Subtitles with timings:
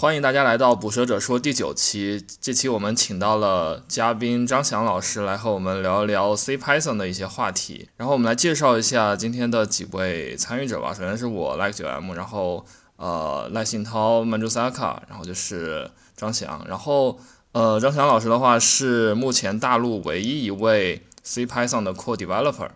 [0.00, 2.24] 欢迎大家来到《捕蛇者说》第九期。
[2.40, 7.88] 这期我们请到了嘉宾张翔老师来和我们聊一聊 C Python 的一些话题。
[7.96, 10.94] 然后我们来介绍一下今天的几位参与者吧。
[10.94, 12.64] 首先是我 Like 九 M，然后
[12.94, 16.64] 呃赖信涛、曼珠萨卡，然后就是张翔。
[16.68, 17.18] 然后
[17.50, 22.68] 呃张翔老师的话是目前大陆唯一一位 C Python 的 Core Developer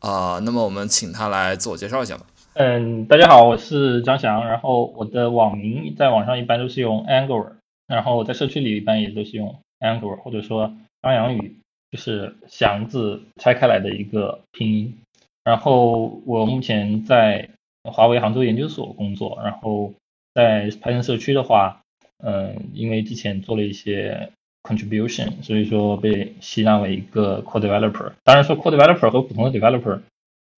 [0.00, 0.38] 啊。
[0.42, 2.26] 那么我们请他来自我介绍一下吧。
[2.58, 7.52] 嗯，大家好，我是张翔，然后我的网名在网上一般都是用 Angular，
[7.86, 11.56] 然后在社区里一般也都是用 Angular，或者说张阳宇，
[11.92, 14.98] 就是祥字拆开来的一个拼音。
[15.44, 17.48] 然后我目前在
[17.84, 19.92] 华为杭州研究所工作，然后
[20.34, 21.82] 在 Python 社区的话，
[22.24, 24.30] 嗯，因为之前做了一些
[24.64, 28.14] contribution，所以说被吸纳为一个 core developer。
[28.24, 30.00] 当然说 core developer 和普通的 developer。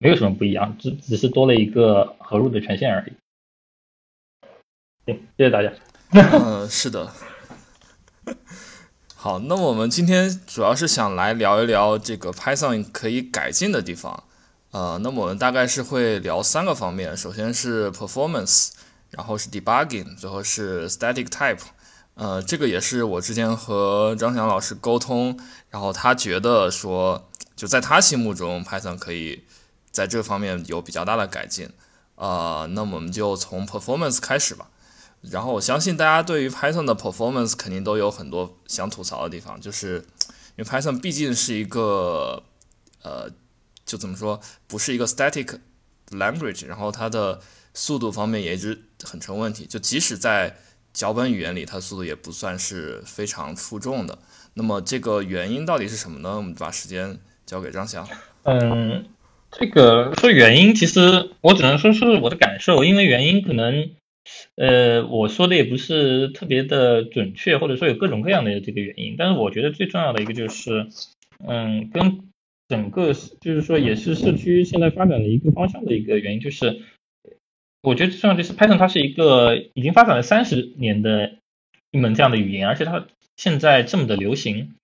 [0.02, 3.12] 没有什么不一样，只只是多了一个合入的权限而已。
[5.04, 5.70] 行，谢谢大家。
[6.12, 7.12] 嗯， 是的。
[9.14, 14.24] 好，那我们今天主要是想来聊一聊这个 Python 可以改进的地方。
[14.70, 18.70] 呃，那么我们大概是会聊三个方面，首先是 performance，
[19.10, 21.60] 然后是 debugging，最后是 static type。
[22.14, 25.38] 呃，这个也是我之前和张翔老师沟通，
[25.68, 29.44] 然后他觉得说，就在他心目中，Python 可以。
[29.90, 31.68] 在这方面有比较大的改进，
[32.14, 34.68] 呃，那我们就从 performance 开始吧。
[35.22, 39.96] 然后我相信大家对于 Python 的 performance 肯定都有很多想吐槽的地方，就是
[40.56, 42.42] 因为 Python 毕竟是一个，
[43.02, 43.30] 呃，
[43.84, 45.58] 就怎么说，不是一个 static
[46.10, 47.40] language，然后它的
[47.74, 49.66] 速度方面也一直很成问题。
[49.66, 50.56] 就即使在
[50.94, 54.18] 脚本语言里，它速度也不算是非常出众的。
[54.54, 56.36] 那么这个原因到底是什么呢？
[56.36, 58.08] 我们把时间交给张翔。
[58.44, 59.04] 嗯。
[59.50, 63.90] 这个说原因，其实我只能说是我的感受，因为原因可能，
[64.54, 69.16] 呃，我说的也不是特别的准确，或者说有各种各样的这个原因。
[69.18, 70.86] 但是我觉得最重要的一个就是，
[71.46, 72.20] 嗯，跟
[72.68, 76.82] 整个就是说也是社区现在发展的一个方向的一个原因，就是
[77.82, 81.32] 我觉得重要就是 Python 它是一个已经发展了三十年的
[81.90, 83.06] 一门这样的语言，而且它
[83.36, 84.74] 现在这么的流行，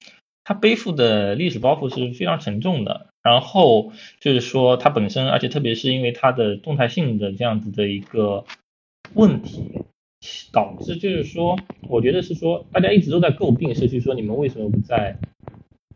[0.43, 3.07] 它背负的历史包袱是非常沉重的。
[3.27, 8.45] 然后就是说，它本身，而且特别是因为它的动态性的这样子的一个
[9.15, 9.83] 问题，
[10.53, 15.17] 导致就是说，我觉得是说，大家一直都在诟病社区，说你们为什么不在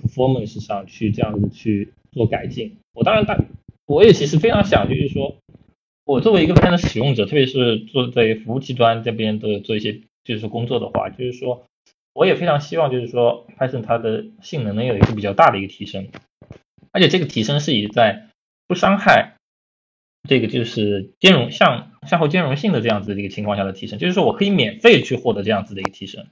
[0.02, 2.78] performance 上去这样子去做改进？
[2.94, 3.38] 我当然大，
[3.86, 5.36] 我也其实非常想，就是说，
[6.04, 11.64] 我作为一个 Python 使用者，特别是做在服务器端这边的做一些就是工作的话，就是说，
[12.12, 16.08] 我也非常希望就是说，Python 它的性能能有一个比较大的一个提升。
[16.92, 18.28] 而且这个提升是以在
[18.66, 19.36] 不伤害
[20.28, 26.26] 这个就是兼容向向后兼容性的这样子的一个情况下的提升，就是说我可以免费去获得这样子的一个提升。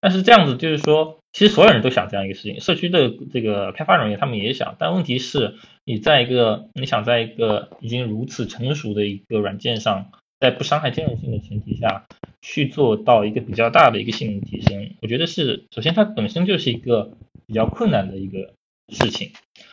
[0.00, 5.54] 但是这样子就是说，其实所有人都想这样一个事情，社区的这个开发人员他们也想，但问题是
[5.84, 10.10] 你在一个你想在一个已经如此成熟的一个软件上，
[10.40, 12.06] 在不伤害兼容性的前提下
[12.40, 17.12] 去做到一个比较大的一个性能提升，我觉得是首先它本身就是一个
[17.46, 18.54] 比较困难的一个
[18.88, 19.30] 事情。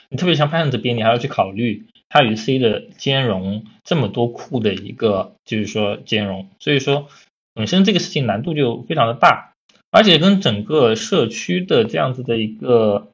[0.09, 7.07] 你特别像 Python 这边，你还要去考虑它与 C 的兼容，这么多库的一个就是说兼容，所以说
[7.53, 9.53] 本身这个事情难度就非常的大，
[9.91, 13.11] 而且跟整个社区的这样子的一个，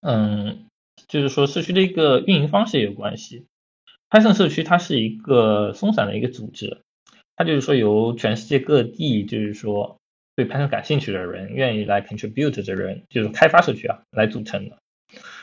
[0.00, 0.66] 嗯，
[1.06, 3.44] 就是说社区的一个运营方式也有关系。
[4.10, 6.78] Python 社区它是一个松散的一个组织，
[7.36, 9.98] 它就是说由全世界各地就是说
[10.34, 14.78] 对 Python 感兴趣的人，愿意来 contribute 的人，就是开发社区啊来组成的。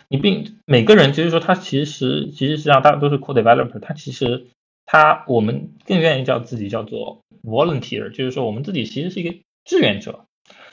[0.10, 4.48] 你并每个人就是说，他其实其实实际上大家都是 code developer，他其实
[4.86, 9.36] 他我们更愿意叫自己叫做 volunteer，就是说我们自己其实是一个
[9.66, 10.26] 志愿者，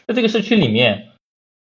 [0.06, 1.08] 在这个社区里面，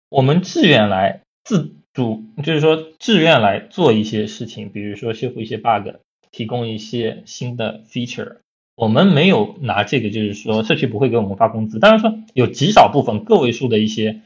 [0.09, 5.97] 我们自愿来自主，就是说自愿来做一些事情，比如说修复一些 bug，
[6.31, 8.39] 提供一些新的 feature，
[8.75, 14.23] 我们没有拿这个，就是说社区不会给我们发工资，当然说有极少部分个位数的一些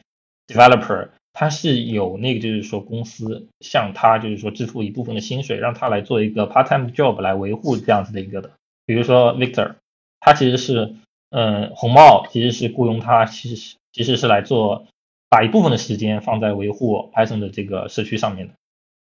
[0.46, 1.08] developer。
[1.36, 8.52] 他是有那个，就是说公司向他就是说支付一部分的薪水，让他来做一个 part time job 来维护这样子的一个的。
[8.86, 9.74] 比如说 Victor，
[10.20, 10.94] 他其实是，
[11.30, 14.86] 嗯，红帽其实是雇佣他，其实是其实是来做，
[15.28, 18.54] 把一部分的时间放在维护 Python 的这个社区上面的。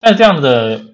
[0.01, 0.87] 但这样的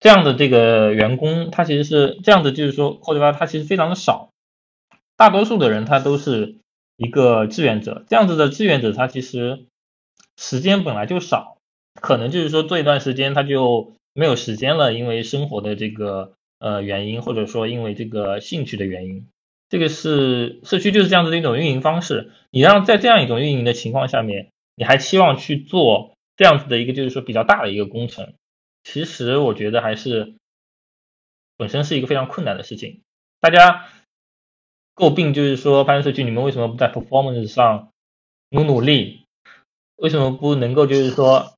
[0.00, 4.30] 这样的这个员工，他其实是这样的，就是说或者说他其实非常的少，
[5.16, 6.56] 大多数的人他都是。
[6.98, 9.66] 一个志愿者，这样子的志愿者，他其实
[10.36, 11.56] 时间本来就少，
[11.94, 19.26] 可能就是说做一段时间他就没有时间了，因为生活的这个呃原因，或者说因为这个兴趣的原因。
[19.70, 22.32] 这个是社区就是这样子的一种运营方式。
[22.50, 28.34] 你让在这样一种运营的情况下面，你还期望去做这样子的一个就是说比较大的一个工程，
[28.82, 30.34] 其实我觉得还是
[31.56, 33.02] 本身是一个非常困难的事情。
[33.40, 33.86] 大家
[34.98, 37.90] 诟病就是说，拍社区你们为什么不在 performance 上
[38.50, 39.24] 努努力？
[39.96, 41.54] 为什么不能够就是说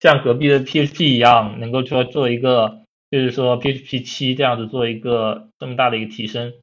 [0.00, 6.54] 像隔壁的 PHP 一样，能够说做一个就是说 PHP 七这样子做一个这么大的一个提升？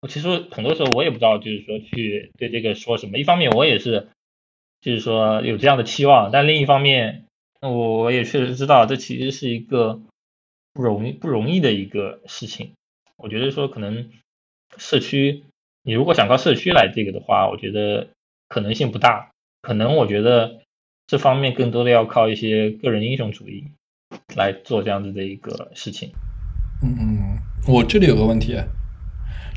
[0.00, 3.18] 我其实很多时候我也不知道，就是说去对这个说什么。
[3.18, 4.08] 一方面我也是，
[4.80, 7.26] 就是说有这样的期望，但另一方面，
[7.60, 10.00] 我我也确实知道这其实是一个
[10.72, 12.74] 不容易不容易的一个事情。
[13.16, 14.10] 我觉得说可能
[14.78, 15.44] 社区，
[15.82, 18.08] 你如果想靠社区来这个的话，我觉得
[18.48, 19.30] 可能性不大。
[19.60, 20.60] 可能我觉得
[21.06, 23.64] 这方面更多的要靠一些个人英雄主义
[24.36, 26.12] 来做这样子的一个事情。
[26.82, 28.56] 嗯，我这里有个问题。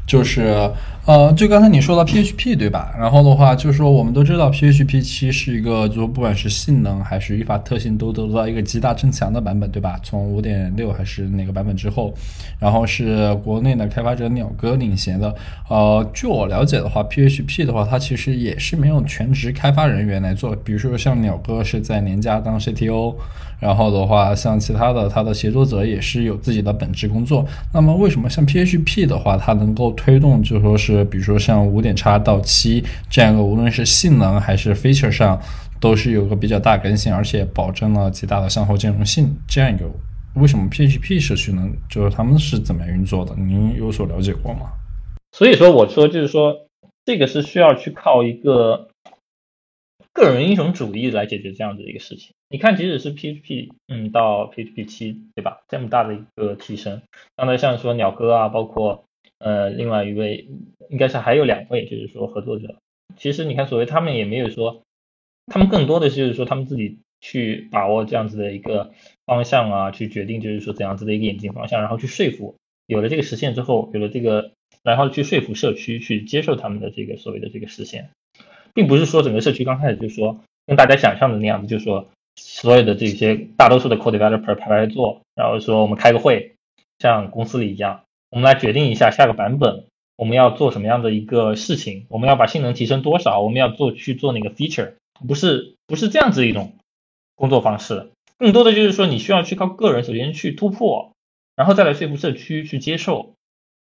[0.07, 0.69] 就是，
[1.05, 2.93] 呃，就刚才你说到 PHP 对吧？
[2.99, 9.97] 然后的话，就是说我们都知道 PHP 七是一个，就不管是性能还是语法特性都得到一个极大增强的版本，对吧？
[10.03, 12.13] 从五点六还是哪个版本之后，
[12.59, 15.33] 然后是国内的开发者鸟哥领衔的。
[15.69, 23.15] 呃，据我了解的话，PHP 的话，它其实也是没有全职开发人员来做，比如说像鸟哥是在年家当 CTO。
[23.61, 27.45] 然后的话，像其他的，它的协作者也是有自己的本职工作。
[27.71, 35.39] 那么，为什么像 PHP 的话，它能够推动，就说是，比如说像五点叉到七这样一个，无论是性能还是 feature 上，
[35.79, 39.85] 都是有个比较大更新，而且保证了极大的向后兼容性这样一个。
[40.33, 43.35] 为什么 PHP 社区能，就是他们是怎么运作的？
[43.35, 44.71] 您有所了解过吗？
[45.31, 46.67] 所以说，我说就是说，
[47.05, 48.87] 这个是需要去靠一个。
[50.13, 52.33] 个人英雄主义来解决这样子的一个事情。
[52.51, 55.61] 你看，即使是 PHP，嗯，到 PHP 七，对吧？
[55.69, 57.01] 这么大的一个提升，
[57.37, 59.05] 刚才像说鸟哥啊，包括
[59.39, 60.49] 呃另外一位，
[60.89, 62.75] 应该是还有两位，就是说合作者。
[63.15, 64.83] 其实你看，所谓他们也没有说，
[65.45, 68.91] 他们更多的就是说他们自己去把握这样子的一个
[69.25, 74.51] 方向啊，去决定就是说怎样子的一个演进方向，然后去说服，有了这个实现之后，有了这个，
[74.83, 78.09] 然后去说服社区去接受他们的这个所谓的这个实现。
[78.73, 86.55] 并不是说整个社区刚开始就说跟大家想象的那样子，就说所有的这些大多数的 code developer 排排坐，然后说我们开个会，
[86.99, 89.85] 像公司里一样，我们来决定一下下个版本
[90.15, 94.93] 我们要做什么样的一个事情，我们要把性能提升多少，我们要做去做那个 feature，
[95.27, 96.75] 不是不是这样子一种
[97.35, 101.11] 工作方式，更多的就是说你需要去靠个人首先去突破，
[101.55, 103.33] 然后再来说服社区去接受。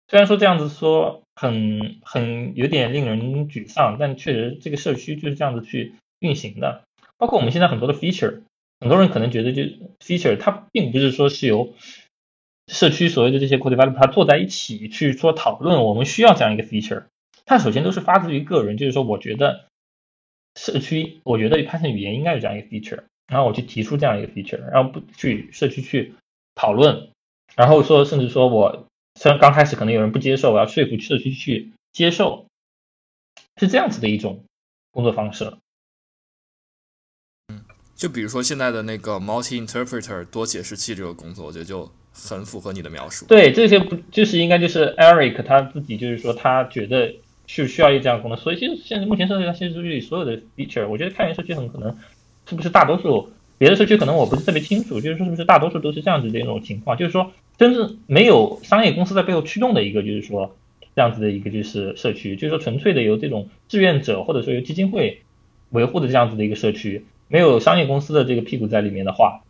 [0.08, 6.82] 虽然说这样子说很很有点令人沮丧，但确实这个社区就是这样子去运行的。
[7.22, 8.40] 包括我们现在很多的 feature，
[8.80, 9.62] 很多人可能觉得就
[10.00, 11.72] feature 它并不是说是由
[12.66, 17.04] 社区所谓的这些 code developer 坐在一起去做讨论，我们需要这样一个 feature。
[17.46, 19.66] 它首先都是发自于个人，就是说我觉得
[20.56, 26.14] 社区，我觉得 Python 语言应该有这样一个 feature，然后我去提出这样一个 feature，然后不去社区去
[26.56, 27.10] 讨论，
[27.54, 28.86] 然后说甚至说我。
[29.14, 32.46] 虽然刚开始可能有人不接受，我要说服社区去接受，
[33.58, 34.42] 是这样子的一种
[34.90, 35.52] 工作方式。
[38.02, 43.24] 就比如说现在的那个 multi interpreter 多解释器这个工作，我觉得就很符合你的描述。
[43.26, 47.14] 对，这些不就是应该就是 Eric 他自己就是说他觉得
[47.46, 51.96] 是需要一这样功能，所以其实现在目前社区现实数据里所有的 feature，我觉得开源社区很可能
[52.48, 53.30] 是不是大多数。
[53.56, 60.56] 别的社区可能我不是特别清楚，就是说是不是大多数都是这样子的一种情况，就是说真正没有商业公司在背后驱动的一个，就是说
[60.96, 65.22] 这样子的一个就是社区，就是说纯粹的由这种志愿者或者说由基金会
[65.70, 69.40] 维护的这样子的一个社区，没有商业公司的这个屁股在里面的话，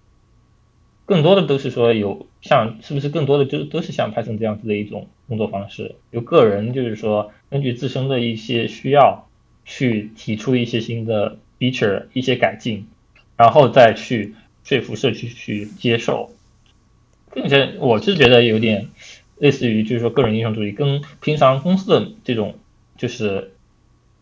[1.04, 9.26] 更多的都是说有像是不是更多的就都是像 Python 这样子的一种工作方式，由个人就是说根据自身的一些需要
[9.64, 12.86] 去提出一些新的 feature 一些改进。
[13.34, 16.30] 然后再去说服社区去接受，
[17.34, 18.90] 并且我是觉得有点
[19.38, 22.54] 类似于就是说个人英雄主义，跟平常公司的这种
[22.96, 23.52] 就是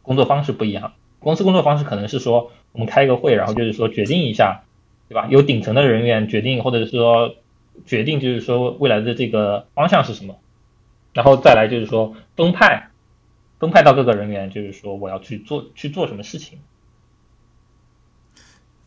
[0.00, 0.94] 工作方式不一样。
[1.18, 4.62] 公司工作方式可能是说我们开一个会，然后就是说决定一下，
[5.08, 5.26] 对吧？
[5.28, 7.34] 由顶层的人员决定，或者是说
[7.86, 10.38] 决定就是说未来的这个方向是什么，
[11.12, 12.90] 然后再来就是说分派，
[13.58, 16.58] 分派到各个人员，就是说我要去做去做什么事情。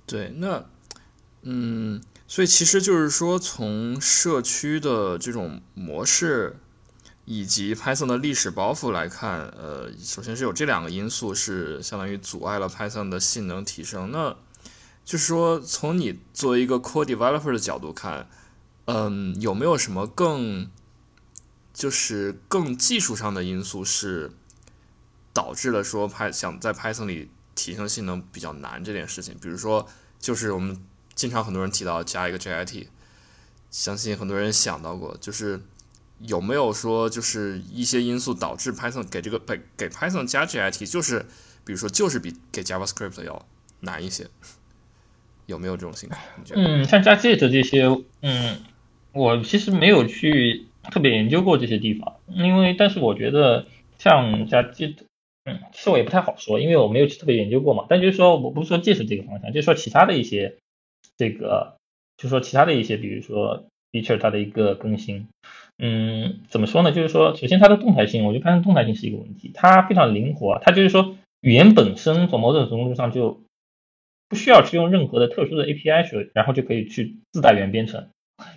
[0.05, 0.65] 对，那，
[1.43, 6.57] 嗯，所以其实就是说，从社区的这种模式
[7.25, 14.11] 以及 Python 的历史包袱来看，呃，首先是有这两个因素是相当于阻碍了 Python 的性能提升。
[14.11, 14.35] 那
[15.05, 18.29] 就是说，从你作为一个 Core Developer 的角度看，
[18.85, 20.69] 嗯，有没有什么更
[21.73, 24.31] 就是更技术上的因素是
[25.31, 29.37] 导致了说拍想在 Python 里提升性能比较难这件事情。
[29.41, 29.87] 比如说，
[30.19, 30.83] 就是我们
[31.15, 32.87] 经常很多人提到加一个 JIT，
[33.71, 35.61] 相信很多人想到过，就是
[36.19, 41.25] 有没有说就是一些因素导致 Python 给这个给给 Python 加 JIT，就是
[41.65, 43.45] 比如说就是比给 JavaScript 要
[43.81, 44.27] 难一些，
[45.45, 46.21] 有没有这种情况？
[46.55, 47.83] 嗯，像加 Git 这些，
[48.21, 48.57] 嗯，
[49.11, 53.67] 我其实没有去特别研究过这些地方，因为但是我觉得
[53.97, 54.95] 像加 Git，
[55.43, 57.85] 嗯，其实我也不太好说，因为我没有去特别研究过嘛。
[57.89, 60.57] 但就是说，我不是说 Git 这个方向，就是说其他的一些
[61.17, 61.75] 这个，
[62.17, 65.27] 就说其他的一些，比如说 feature 它的一个更新，
[65.77, 66.91] 嗯，怎么说呢？
[66.91, 73.41] 就是说，首先它的动态性，我觉得它的动态性是一个问题，它非常灵活，它就是说语言本身从某种程度上就
[74.29, 78.07] 不需要去用任何的特殊的 API 去，然后就可以去自带原编程。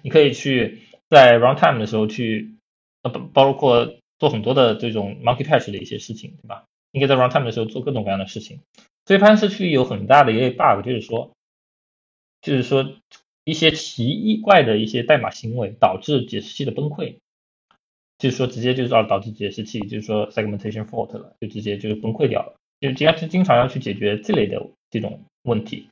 [0.03, 2.57] 你可以去在 runtime 的时候去，
[3.03, 6.65] 呃，包包括做很多的这种 monkey patch 的一些事情，对吧？
[6.93, 8.61] 你可以在 runtime 的时候做各种各样的事情。
[9.05, 11.31] 所以 Python 社区有很大的一个 bug，就是说，
[12.41, 12.95] 就是说
[13.47, 17.19] 一些奇怪的一些代码行为导致解释器的崩溃，
[18.19, 22.57] 就是说直接就是导导致解释器就是说 segmentation fault 了，就直接就是崩溃掉了。
[22.81, 25.87] 就经常经常要去解决这类的这种问题，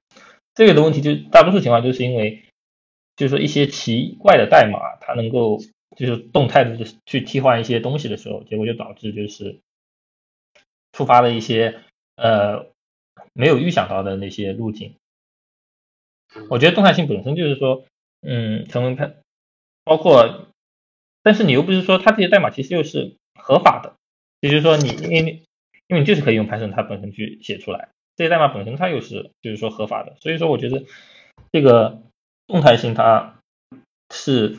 [0.53, 2.43] 这个的问题就大多数情况就是因为，
[3.15, 5.61] 就是说一些奇怪的代码，它能够
[5.97, 9.61] 就是动态的去替换一些东西的时候，结果就导致就是
[10.93, 11.81] 触发了一些
[12.17, 12.67] 呃
[13.33, 14.97] 没有预想到的那些路径。
[16.51, 17.85] 我觉得动态性本身就是说，
[18.23, 19.11] 嗯，成为它
[19.85, 20.49] 包括，
[21.23, 23.95] 但是你又不是说它这些代码其实又是合法的，
[24.41, 25.43] 也就是说你因为
[25.89, 30.85] 因为你就是可以用 Python 它本身去写出来，这些代码本身它又是就是说合法的，所以说我觉得
[31.53, 32.03] 这个
[32.47, 33.39] 动态性它
[34.11, 34.57] 是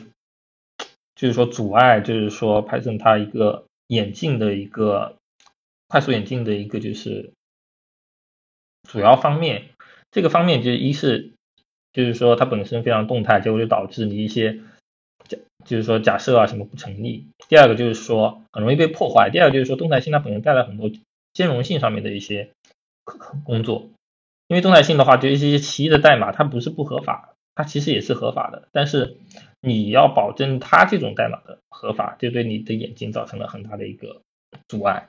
[1.14, 5.16] 就是说阻碍，就是说 Python 它一个演进的一个
[5.88, 7.32] 快速演进的一个就是
[8.82, 9.70] 主要方面，
[10.10, 11.32] 这个方面就是一是
[11.96, 14.60] 就是说它本身非常动态，结果就导致你一些
[15.26, 17.26] 假就是说假设啊什么不成立。
[17.48, 20.90] 第二个就是说很容易被破坏，第二个就是说动态性它本身带来很多
[21.32, 22.50] 兼容性上面的一些
[23.44, 23.88] 工作，
[24.48, 29.16] 因为动态性的话，就一些奇异的代码，它不是不合法，它其实也是合法的，但是
[29.62, 34.20] 你要保证它这种代码的合法，就对你的眼睛造成了很大的一个
[34.68, 35.08] 阻碍。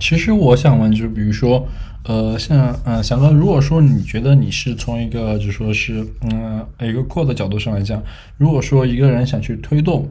[0.00, 1.68] 其实我想问，就是比如说，
[2.04, 8.02] 呃，像呃，翔哥，如果说你觉得你是从一个就说是嗯一个扩的角度上来讲，
[8.38, 10.08] 如果说一个人想去推动。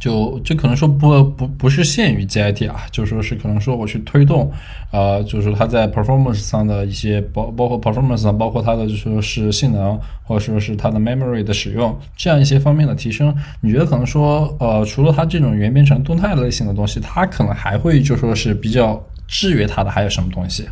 [0.00, 4.50] 就就可能说不不不是限于 GIT 啊，就说是可能说我去推动，
[4.90, 20.66] 呃，就是说它在 performance 上的一些包包括 performance 上，包括它的就说是性能，或者说是它的 memory 的使用，这样一些方面的提升，你觉得可能说呃，除了它这种原编程动态类型的东西，它可能还会就说是比较制约它的还有什么东西？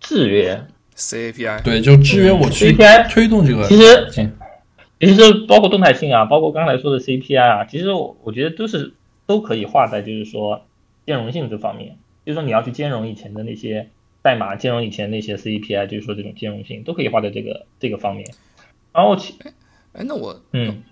[0.00, 0.62] 制约
[0.96, 2.76] ？CAPI 对，就制约我去
[3.08, 4.30] 推动这个其实行
[5.00, 8.92] 其实包括动态性啊，包括刚才说的 CPI 啊，其实我我觉得都是
[9.26, 10.66] 都可以画在就是说
[11.06, 13.88] 兼容性这方面，就是说你要去兼容以前的那些
[14.22, 18.30] 代码，兼容以前那些 CPI，就是说这种兼容性都可以画在这个这个方面。
[18.92, 19.34] 然后其
[19.92, 20.82] 哎，那我嗯，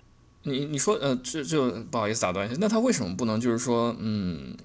[0.43, 4.57] 你你说呃，这就不好意思打断一下，那他为什么不能就是说，嗯，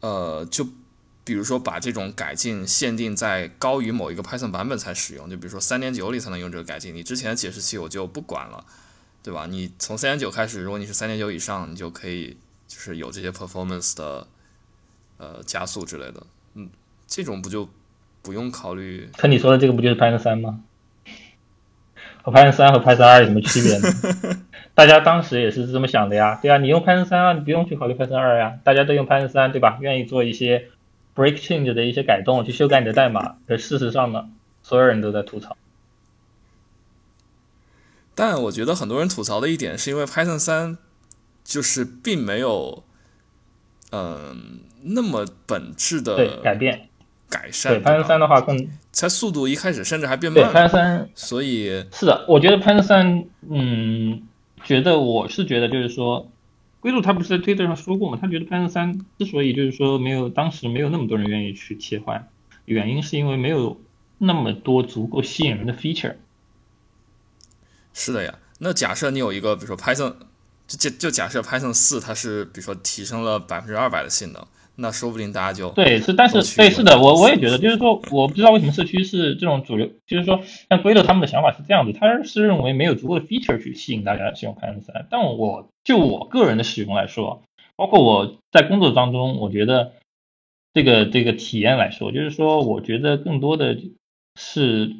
[0.00, 0.66] 呃，就
[1.24, 8.64] 比如说把这种改进限定在高于某一个 Python 版本才使用，就比如说三点九里才能用这个改进，你之前的解释器我就不管了，
[9.22, 9.46] 对吧？
[9.48, 12.36] 你从三点九开始，如果你是三点九以上，你就可以
[12.66, 14.26] 就是有这些 performance 的
[15.18, 16.22] 呃加速之类的，
[16.54, 16.68] 嗯，
[17.06, 17.68] 这种不就
[18.22, 19.08] 不用考虑？
[19.16, 20.60] 可你说的这个不就是 Python 三吗？
[22.22, 23.88] 和 Python 三和 Python 二有什么区别呢？
[24.74, 29.78] 大家当时也是这么想的呀，对啊，你用 Python 三啊，你不用去考虑 Python 二呀，大家都用 Python 三，对吧？
[29.80, 30.68] 愿意做一些
[31.14, 33.36] break change 的一些改动，去修改你的代码。
[33.46, 34.28] 可事实上呢，
[34.62, 35.56] 所有人都在吐槽。
[38.14, 40.76] 但我觉得很多人吐槽的一点是因为 Python 三
[41.42, 42.84] 就是并没有，
[43.90, 46.88] 嗯、那么本质对，的改变。
[47.30, 47.72] 改善。
[47.72, 54.22] 对 Python 三的话更它速度一开始甚至还变对慢，Python 三所以是的，我觉得 Python 三，嗯，
[54.62, 56.30] 觉得我是觉得就是说，
[56.80, 62.28] 归路他不是在推特上说过嘛，他觉得 Python 三之所以就是说没有当时没有那么多人愿意去切换，
[62.66, 63.80] 原因是因为没有
[64.18, 66.16] 那么多足够吸引人的 feature。
[67.92, 68.38] 是的呀。
[68.58, 70.14] 那假设你有一个，比如说 Python，
[70.66, 74.46] 就就就假设 Python 四它是比如说提升了百分之二百的性能，
[74.76, 87.42] 那说不定大家就对是，但是对是的，我我也觉得，就是说我不知道为什么社区是这种主流，就是说像 Gradle 他们的想法是这样子，他是认为没有足够的 feature 去吸引大家使用 Python 三，但我就我个人的使用来说，
[87.76, 89.92] 包括我在工作当中，我觉得
[90.72, 93.76] 这个这个体验来说，就是说我觉得更多的
[94.40, 94.94] 是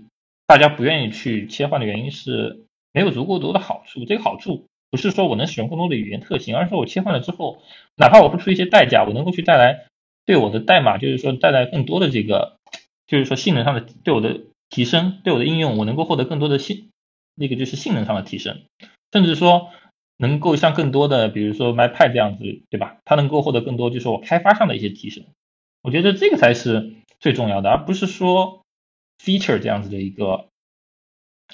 [0.47, 4.67] 大家不愿意去切换的原因是没有足够多的好处，这个好处。
[4.91, 7.63] 不是说我能使用更多的语言特性，而是说我切换了之后，
[7.97, 9.87] 哪怕我付出一些代价，我能够去带来
[10.27, 12.59] 对我的代码，就是说带来更多的这个，
[13.07, 16.91] 就是说性能上的对我的提升，对我的应用，我能够获得更多的性，
[17.35, 18.61] 那个就是性能上的提升，
[19.13, 19.71] 甚至说
[20.19, 22.99] 能够像更多的，比如说 MyPy 这样子，对吧？
[23.07, 25.25] 它能够获得更多，就是我开发上的一些提升。
[25.81, 28.63] 我觉得这个才是最重要的，而不是说
[29.25, 30.49] feature 这样子的一个，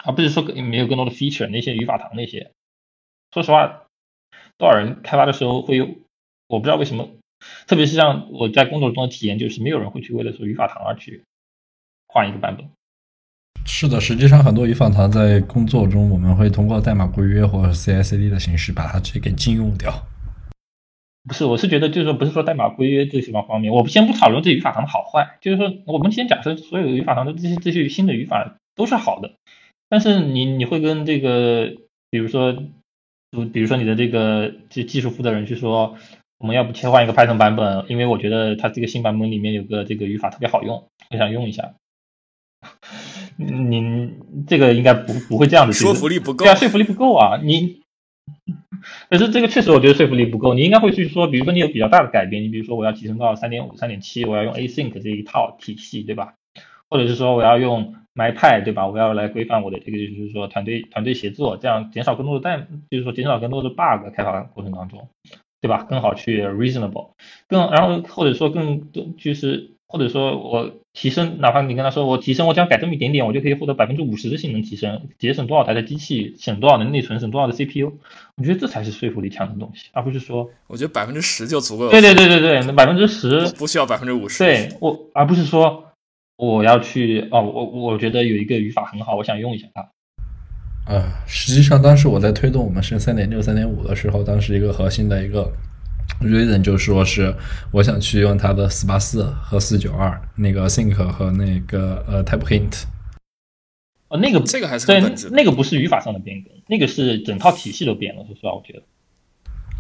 [0.05, 2.53] 而不是说没有更多的 feature 那些语法堂那些。
[3.33, 3.85] 说实话，
[4.57, 5.87] 多少人开发的时候会有，
[6.47, 7.09] 我不知道为什么，
[7.67, 11.25] 特别是像我在工作中的体验，就是没有人会去为了说语法堂而去
[12.07, 12.69] 换一个版本。
[13.67, 19.93] 是的，实际上很多语法堂在工作中，我们会通过代码规约或者 CI/CD 的形式把它直接给禁用掉。
[21.25, 29.35] 不是，我是觉得就是说，不是说代码规约这些方方面，我们先不讨论这语法堂的好坏，就是说，我们先假设所有语法堂的这些这些新的语法都是好的，
[29.89, 31.75] 但是你你会跟这个，
[32.11, 32.63] 比如说。
[33.31, 35.99] 就比如说你的这个技技术负责人去说，
[36.39, 41.75] 我们要不切换一个 Python 版本，因为我觉得它这个新版本里面有个这个语法特别好用，我想用一下。
[43.37, 47.39] 您这个应该不不会这样子，说服力不够，对啊，说服力不够啊。
[47.45, 47.83] 你
[49.11, 56.33] 可是这个确实我觉得说服力不够，你应该会去说，比如说你有比较大的改变，你比如说我要提升到三点五、三点七，我要用 Async 这一套体系，对吧？
[56.89, 57.95] 或者是说我要用。
[58.19, 58.89] MyPy 对吧？
[58.89, 65.09] 我要来规范我的这个，就是说团队团队协作，这样减少更多的代，就是说减少更多的 bug 开发过程当中，
[65.61, 65.87] 对吧？
[65.89, 67.11] 更好去 reasonable，
[67.49, 77.93] 更然后或者说更多就是或者说我提升，哪怕你跟他说我提升，我只要改这么一点点，我就可以获得百分之五十的性能提升，节省多少台的机器，省多少的内存，省多少的 CPU，
[78.37, 81.91] 我觉得这才是说服力强的东西，而不是说我觉得百分之十就足够了。
[81.93, 84.43] 对对对对对，那百分之十不需要百分之五十。
[84.43, 85.85] 对我，而不是说。
[86.39, 89.91] 我要去哦，我我觉得有一个语法很好，我想用一下它。
[90.87, 95.53] 呃，实际上当时我在推动我们升三点六、三点五的时候，当时一个核心的一个
[96.23, 97.35] reason 就说是
[97.73, 102.85] 我想去用它的四八四和四九二那个 think 和那个呃 type hint。
[104.07, 105.01] 哦，那个这个还是对，
[105.33, 108.25] 那个不是语法上的变更，那个是整套体系都变了。
[108.25, 108.83] 说实话，我觉得。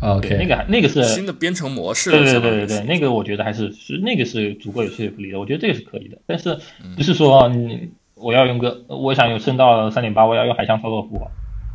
[0.00, 2.11] OK，那个那个是新的编程模式。
[2.11, 6.16] 对对对对对，那个我觉得还是是那个是足够有说服力的，我觉得这个是可以的。
[6.26, 6.56] 但是
[6.96, 11.20] 不是说你我要用个我想用升到三点八，我要用海象操作符。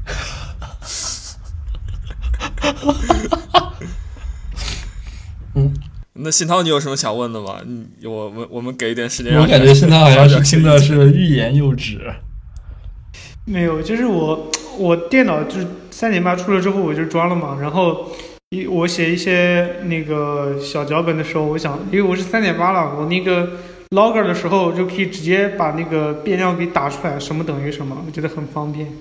[5.55, 5.71] 嗯，
[6.13, 7.59] 那信涛，你有什么想问的吗？
[7.65, 9.37] 嗯，我我我们给一点时间。
[9.37, 11.99] 我感觉信涛好像是听的是欲言又止。
[13.45, 18.11] 没有，就是我我电脑就是三点八出了之后我就装了嘛，然后
[18.49, 23.59] 一我写一些那个小脚本的时候，我想，因为我是三点八了，我那个
[23.91, 28.91] logger 的时候就可以直接把那个变量给打出来，什么等于什么，我觉得很方便。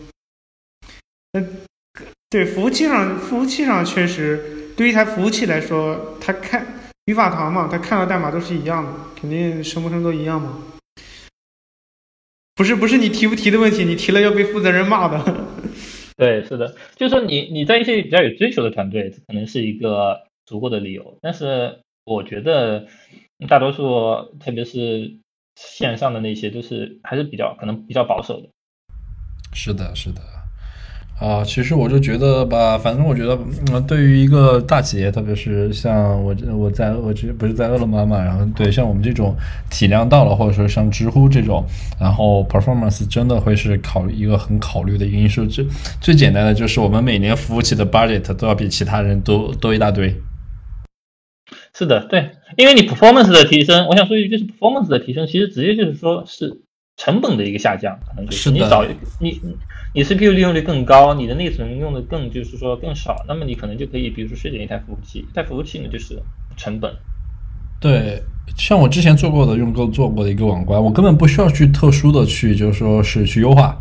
[1.33, 1.49] 嗯，
[2.29, 6.67] 对，服务器上服务器上确实，对于一台服务器来说，它看
[7.07, 10.59] 语法堂嘛，它看到代码都是一样的，肯定生不生都一样嘛。
[12.55, 15.47] 不是不是你提不提的问题，你提了要被负责人骂的。
[16.17, 21.19] 对，是的，就是说你你在一些比较有追求的团队，可能是一个足够的理由。
[21.21, 22.87] 但是我觉得
[23.49, 25.17] 大多数，特别是
[25.57, 28.49] 线上的那些，都是还是比较可能比较保守的。
[29.55, 30.21] 是的，是的。
[31.23, 33.39] 啊，其实我就觉得吧，反正我觉得，
[33.73, 39.37] 嗯，对于一个大企业，特别是像我，我在我这不是在饿了么嘛，然后对像我们这种
[39.71, 41.65] 体量到了，或者说像知乎这种，
[42.01, 45.47] 然后 performance 真的会是考虑一个很考虑的因素。
[45.47, 45.65] 最
[46.01, 50.13] 最简单的就是我们每年服务器的 budget 都要比其他人多多一大堆。
[51.73, 56.63] 是的，对，因为你 performance 的提升，我想说一句，就是 performance 的提升，其实直接就是说是。
[56.97, 58.85] 成本的一个下降，可能就是你找
[59.19, 59.41] 你
[59.95, 66.23] 你 CPU 利用率更高，你的内存用的更就是说更少，那么你可能就可以，比如说削减一台服务器，一台服务器呢就是
[66.57, 66.95] 成本。
[67.81, 68.23] 对，
[68.57, 73.77] 像我之前做过的用过做过的一个网关，我根本不需要去特殊的去，就是说是去优化。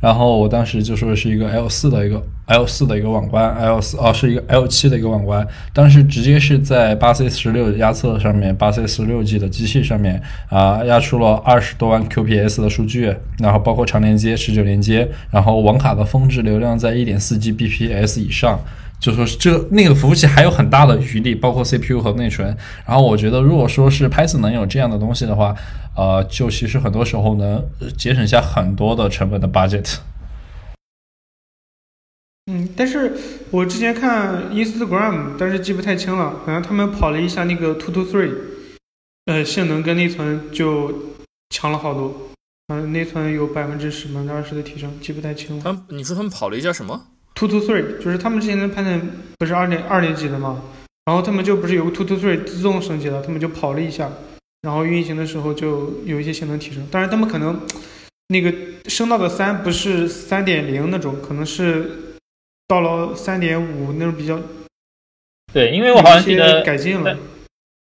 [0.00, 12.62] 然后我当时就说是一个 L 四的一个 L 四的一个网关，L 四哦是一个 L 七的一个网关，当时直接是在八 C 十六压测上面，八 C 十六 G 的机器上面啊压出了二十多万 QPS
[12.62, 18.58] 的数据，然后包括长连接、持久连接，然后网卡的峰值流量在一点四 Gbps 以上，
[19.00, 22.56] 就说这那个服务器还有很大的余力，包括 CPU 和内存。
[22.86, 25.54] 然后我觉得，如果说是 Python 能有这样的东西的话，
[25.96, 27.64] 呃，就其实很多时候能
[27.96, 29.98] 节省下很多的成本的 budget。
[32.50, 33.12] 嗯，但是
[33.50, 38.32] 我之前看 Instagram，但是记不太清了，好像他们跑了一下那个 Two to Three，
[39.26, 40.92] 呃，性能跟内存就
[41.50, 42.30] 强了好多，
[42.68, 45.62] 嗯，内存有百分之十、百分之二十的提升，记不太清了。
[45.62, 47.06] 他们你说他们跑了一下什么？
[47.38, 49.00] Two to Three 就是他们之前的 Python
[49.38, 50.60] 不是二点二点几的吗？
[51.04, 54.10] 然后他们就不是有个 Two to Three 自动升级了，他们就跑了一下，
[54.62, 56.84] 然后运行的时候就有一些性能提升。
[56.90, 57.60] 当然他们可能
[58.26, 58.52] 那个
[58.88, 62.16] 升到的三不是三点零那种，可能是
[62.66, 64.40] 到了三点五那种比较
[65.52, 67.16] 对，因为我好像记得改进了。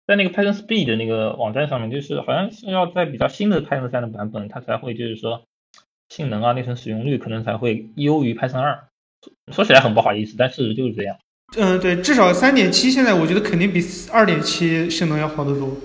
[0.08, 5.44] 在那个 Python Speed 的那个网站上面，就是好像是要在比较新的 Python 三的版本，它才会就是说
[6.10, 8.88] 性能啊、内存使用率可能才会优于 Python 二。
[9.52, 11.18] 说起来很不好意思，但事实就是这样。
[11.56, 15.76] 嗯，对，至少三点七现在我觉得肯定比二点七性能要好得多。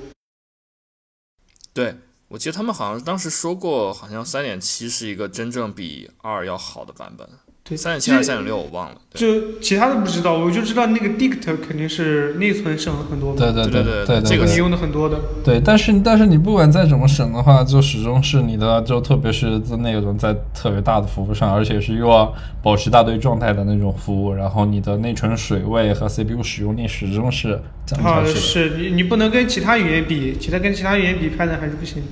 [1.75, 1.95] 对
[2.29, 7.29] 我记得他们好像当时说过，好像三点七是一个真正比二要好的版本。
[7.69, 8.97] 对，三点七还是三点六我忘了。
[9.13, 15.19] 就其他的不知道，我就知道那个 Dict 肯定是内存省了很多嘛，对对对对对对这个你用的很多的。
[15.45, 28.41] 对，但是但是你不管再怎么省的话，就始终是你的，就特别是在那种在特别大的服务上，而且是又要保持大堆状态的那种服务，然后你的内存水位和 CPU 使用率始终是降啊，下去的。
[28.41, 32.03] 是你你不能跟其他语言比，其他跟其他语言比，Python 还是不行。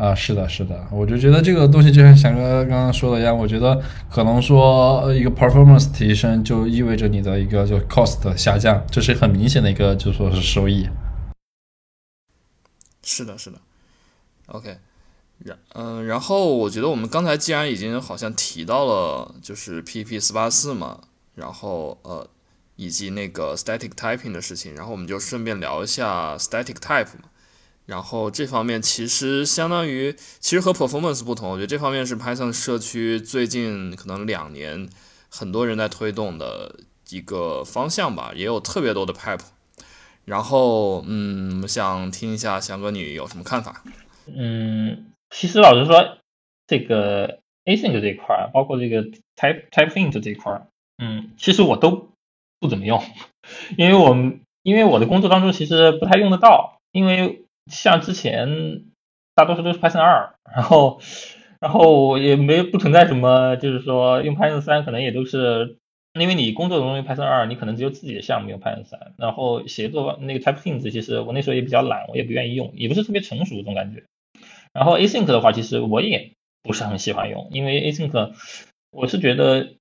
[0.00, 3.78] 啊，是的，是的，我就觉得这个东西就像翔哥刚刚说的一样，我觉得
[4.10, 10.88] 可能说一个 performance 提升就意味着你的一个就 cost 下降，这是很明显的一个就说是收益。
[13.02, 13.58] 是的，是的。
[14.46, 14.78] OK，
[15.40, 21.00] 然嗯、然后我觉得我们刚才既然已经好像提到了就是 PP 四八四嘛，
[21.34, 22.26] 然后呃
[22.76, 27.29] 以及那个 static typing 的事情，然后我们就顺便聊一下 static type 嘛。
[27.90, 34.88] 然后这方面其实相当于，其实和 performance 不同，我觉得这方面是 Python 社区最近可能两年
[35.28, 36.76] 很多人在推动的
[37.08, 39.40] 一个方向吧，也有特别多的 pipe。
[40.24, 43.82] 然后，嗯，想听一下翔哥你有什么看法？
[44.28, 46.18] 嗯，其实老实说，
[46.68, 49.02] 这个 async 这一块儿，包括这个
[49.34, 52.10] type type hint 这一块儿，嗯，其实我都
[52.60, 53.02] 不怎么用，
[53.76, 58.84] 因为我们因为我的工作当中其实不太用得到，因为像之前
[59.34, 61.00] 大多数都是 Python 二，然后
[61.60, 65.76] 然后也没不存在什么，就是说用 Python 三可能也都是。
[66.18, 74.02] 因为你工作中用 Python 二，你可能只有自己的项目用 Python 三，然后写作那个 type int 其实我那时候也比较懒，我也不愿意用，也不是特别成熟这种感觉。
[74.72, 76.32] 然后 async 的话，其实我也
[76.64, 78.32] 不是很喜欢用，因为 async
[78.90, 79.74] 我是觉得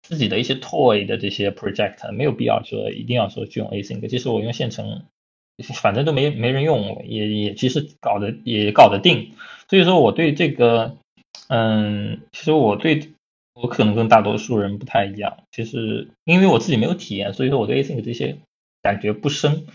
[0.00, 4.08] 自己的一些 toy 的这些 project 没有必要说一定要说去用 async。
[4.08, 5.04] 其实我用现成，
[5.62, 9.32] 反正都没没人用，也也其实搞得也搞得定。
[9.68, 10.96] 所以说我对这个，
[11.48, 13.10] 嗯，其实我对
[13.54, 15.38] 我可能跟大多数人不太一样。
[15.52, 18.36] 其实因为我自己没有体验，所以说我对 async 这些
[18.82, 19.66] 感觉不深。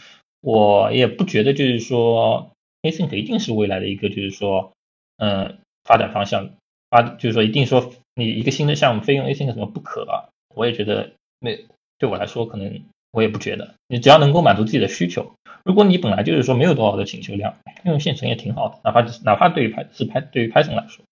[0.41, 2.51] 我也不觉得就是说
[2.83, 4.73] async 一定是未来的一个就是说，
[5.17, 6.51] 嗯，发展方向。
[6.91, 10.29] 发就是说一定说你一个新的项目非用 async 什么不可？
[10.53, 11.65] 我也觉得没
[11.97, 13.73] 对我来说可能我也不觉得。
[13.87, 15.33] 你只要能够满足自己的需求，
[15.65, 18.79] 如果你本来就是说没有多少的请求量，用现成也挺好的。
[18.83, 21.03] 哪怕哪怕对于 Py 是 Py 对于 Python 来说，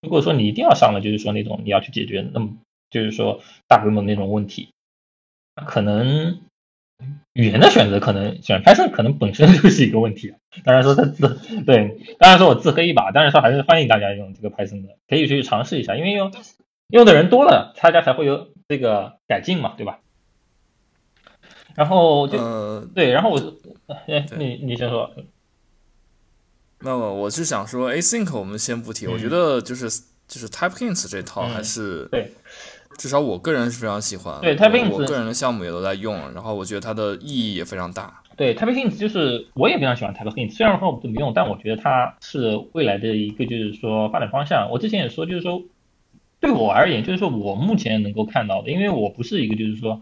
[0.00, 2.56] 如果说你一定要上了，就是说那种你要去解决那么
[2.90, 4.70] 就是说大规模的那种问题，
[5.54, 6.40] 可能
[7.32, 10.34] 语言的选择可能选 Python 可能本身就是一个问题。
[10.64, 16.32] 当然说他自对，当然说我自黑一把，当然说还是欢迎大家用这个 Python 的，可以去尝试一下，因为用
[16.88, 20.00] 用的人多了，大家才会有这个改进嘛，对吧？
[21.74, 23.38] 然后就、呃，对，然后我
[24.06, 25.10] 哎，对你你先说，
[26.80, 29.88] 那么我是想说，async 我们先不提，我觉得就是
[30.28, 32.32] 就是 type hints 这套还是嗯对，
[32.98, 34.40] 至少我个人是非常喜欢。
[34.40, 38.18] 对 type 我 hints 我个人的项目也都在用，然后我觉得它的意义也非常大。
[38.34, 44.70] 对 Type Hints 就是我也非常喜欢 Type Hints，虽然说我不怎么用，但我觉得它是未来的一个就是说发展方向。
[44.70, 45.62] 我之前也说，就是说
[46.40, 50.00] 对我而言，就是说我目前能够看到的，因为我不是一个就是说，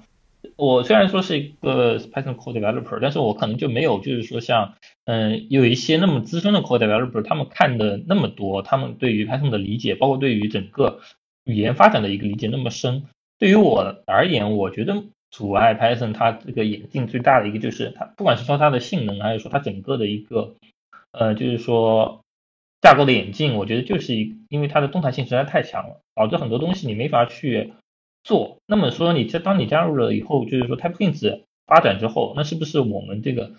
[0.56, 4.74] 我虽然说是一个 Python Code Developer，但是我可能就没有就是说像
[5.04, 11.00] 嗯有一些那么资深的 Code Developer，他们看的那么多，他们对于 Python 的理解，包括对于整个
[11.44, 13.04] 语言发展的一个理解那么深。
[13.38, 20.56] 对于我而言，我觉得阻碍 Python 它这个演进最大的一个就是它，不管是说它的性能，还是说它整个的一个
[21.12, 22.20] 呃，就是说
[22.82, 27.72] 架构的演进，我觉得就是一因为它的动态性实在太强了，导致很多东西你没法去
[28.24, 28.58] 做。
[28.66, 33.52] 那么说你这当你加入了以后，就是说 TypeHints 发展之后，那是不是我们这个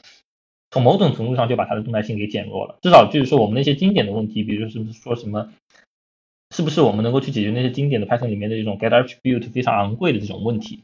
[0.69, 2.77] 从某种程度上就把它的动态性给减弱了？
[2.81, 5.51] 至少就是说我们那些经典的问题，比如说是说什么，
[6.55, 10.83] 是不是我们能够去解决那些经典的 Python 里面的这种 get attribute 非常昂贵的这种问题，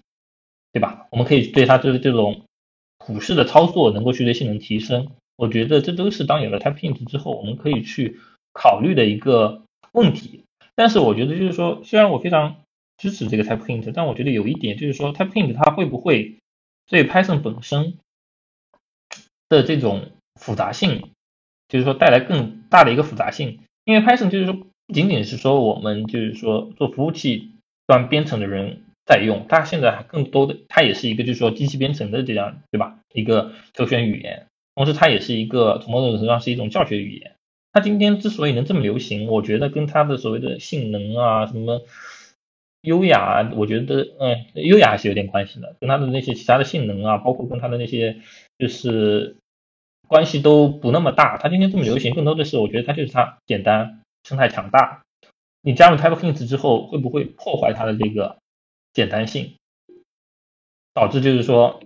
[0.72, 1.08] 对吧？
[1.12, 2.42] 我们可以对它这这种
[2.98, 5.10] 普式的操作能够去对性能提升。
[5.36, 8.20] 我觉得这都是当有了 TypeHint 之后，我们可以去
[8.54, 9.62] 考虑的一个
[9.92, 10.44] 问题。
[10.76, 12.58] 但是我觉得就是说，虽然我非常
[12.98, 16.38] 支持这个 TypeHint，但我觉得有一点就是说，TypeHint 它会不会
[16.88, 17.98] 对 Python 本身
[19.50, 21.10] 的这种复杂性，
[21.68, 23.60] 就是说带来更大的一个复杂性？
[23.86, 27.52] 因为 Python 就是说，不仅仅是说我们就是说做服务器
[27.86, 33.00] 端编程的人在用，它现在还更多的它也是一个就是说机器编程的这样对吧？
[33.14, 34.48] 一个首选语言。
[34.76, 37.32] 同时，它也是一个从某种程度上是一种教学语言。
[37.74, 41.82] 它今天之所以能这么流行，我觉得跟它的所谓的性能啊、什么
[42.88, 45.76] 优雅，我觉得嗯，优雅还是有点关系的。
[45.80, 48.18] 跟它的那些其他的性能啊，包括跟它的那些
[48.58, 49.36] 就是
[50.08, 51.38] 关系都不那么大。
[51.38, 55.04] 它今天这么流行，更多的是我觉得它就是它简单、生态强大。
[55.62, 58.38] 你加入 TypeHints 之后，会不会破坏它的这个
[58.94, 59.56] 简单性，
[60.94, 61.82] 导致就是说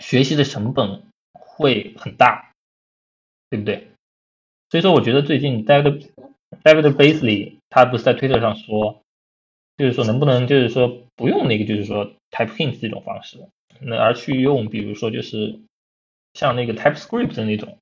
[0.00, 1.02] 学习的成本？
[1.56, 2.50] 会很大，
[3.48, 3.86] 对不对？
[4.68, 6.08] 所以说，我觉得最近 David
[6.64, 9.03] David Basley 他不是在推特上说，
[9.76, 13.38] 就是说能不能就是说不用那个就是说 TypeHint 这种方式，
[13.80, 15.60] 那而去用比如说就是
[16.34, 17.78] 像那个 TypeScript 的那种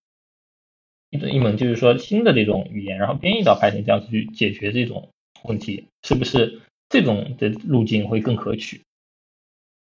[1.11, 5.11] 一一门就是说新的这种语言，然后编译到 Python 这样子去解决这种
[5.45, 8.83] 问题，是不是这种的路径会更可取？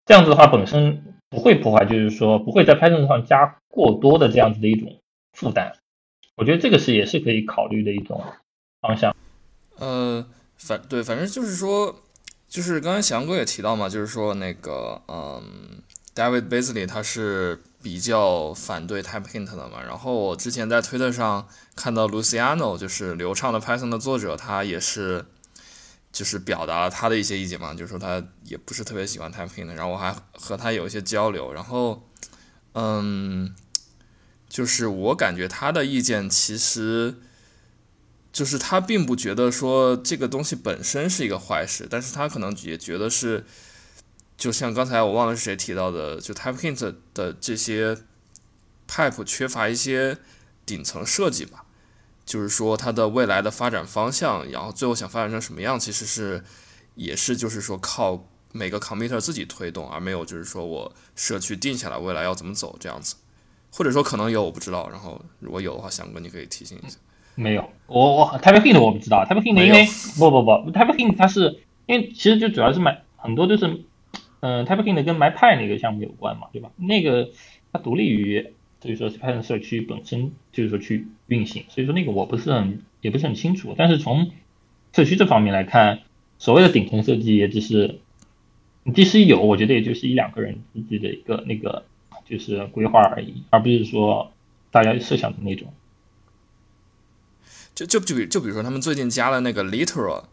[0.06, 1.04] 这样子的话，本身。
[1.34, 5.00] 不会破坏，就是说不会在 Python 上加过多的这样子的一种
[5.32, 5.74] 负担，
[6.36, 8.24] 我觉得这个是也是可以考虑的一种
[8.82, 9.16] 方向。
[9.80, 12.04] 呃，反对，反正就是说，
[12.48, 15.82] 就是刚才翔哥也提到嘛，就是说那个，嗯
[16.16, 19.82] ，David Basley 他是比较反对 TypeHint 的嘛。
[19.82, 25.26] 然后我之前在推特上看到 Luciano，就是流畅的 Python 的作者，他也是。
[26.13, 32.08] 就是表达了他的一些意见嘛，就是说他也不是特别喜欢 TypeHint，然后我还和他有一些交流，然后，
[32.74, 33.56] 嗯，
[34.48, 37.16] 就是我感觉他的意见其实，
[38.34, 43.46] 就是他并不觉得说这个东西本身是一个坏事，但是他可能也觉得是，
[44.36, 47.96] 就像刚才我忘了是谁提到的，就 TypeHint 的这些
[48.89, 50.17] pipe 缺乏一些
[50.65, 51.63] 顶层设计吧。
[52.26, 56.41] 就是说它的未来的发展方向，然后最后想发展成什么样，其实是
[56.96, 63.15] 也是就是说靠每个 committer 自己推动，而没有就是说我社区定下来未来要怎么走这样子，
[63.72, 66.98] 或者说可能有我不知道，然后如果有的话，翔哥你可以提醒一下。
[67.36, 69.86] 没有，我我 TypeHint 我不知道，TypeHint 因为
[70.19, 73.82] 不不不，TypeHint 它是因为其实就主要是买很多就是
[74.39, 76.72] 嗯 TypeHint 跟 MyPy 那个项目有关嘛，对吧？
[76.78, 77.30] 那个
[77.72, 78.54] 它独立于。
[78.82, 83.74] 所以说，Python 社区本身就是说去运行，所以说那个我不是很也不是很清楚。
[83.78, 84.32] 但是从
[84.91, 86.00] 社区这方面来看，
[86.38, 88.02] 所谓的顶层设计也只是，
[88.93, 91.86] 即使有，我觉得也就是一两个人自己的一个那个
[92.26, 94.34] 就是规划而已，而不是说
[94.69, 95.72] 大家设想的那种。
[97.76, 100.24] 就就就比就比如说他们最近加了那个 literal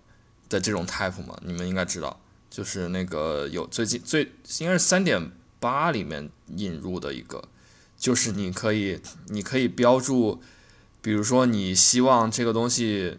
[0.49, 7.49] 的这种 type 嘛，你们应该知道，就是那个有最近最应该是三点八里面引入的一个。
[7.97, 8.99] 就是你可以，
[9.29, 10.41] 你可以标注，
[11.03, 13.19] 比如说你希望这个东西，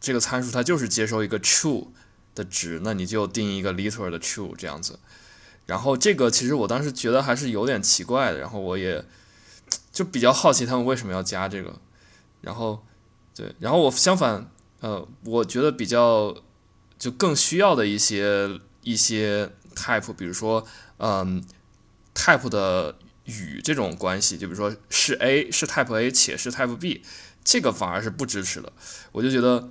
[0.00, 1.86] 这个参数它就是接收一个 true
[2.34, 4.98] 的值，那你就定一个 literal 的 true 这样子。
[5.66, 9.04] 然后这个其实我当时觉得还是有点奇怪的，然后我也
[9.92, 11.78] 就比较好奇他们为什么要加这个。
[12.40, 12.84] 然后
[13.36, 14.48] 对，然后我相反，
[14.80, 16.34] 呃，我觉得比较
[16.98, 18.48] 就更需要的一些
[18.82, 20.64] 一些 type，比如说
[20.98, 21.44] 嗯
[22.14, 22.96] type 的。
[23.26, 27.02] 与这种关系，就比如说是 A 是 Type A 且是 Type B，
[27.42, 28.72] 这个反而是不支持的，
[29.10, 29.68] 我就觉得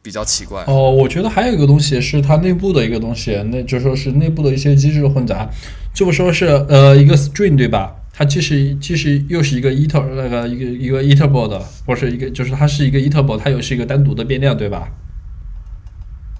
[0.00, 0.62] 比较奇怪。
[0.68, 5.50] 哦，我觉得还有一个东西是它内部的一个东西，那就说是内部的一些机制混杂，
[5.92, 7.92] 就说是呃一个 String 对吧？
[8.12, 14.88] 它既是既是又是一个 iter 那个一个一个 iterable 的，或是一个就是它是一个 iterable，它又是一个单独的变量对吧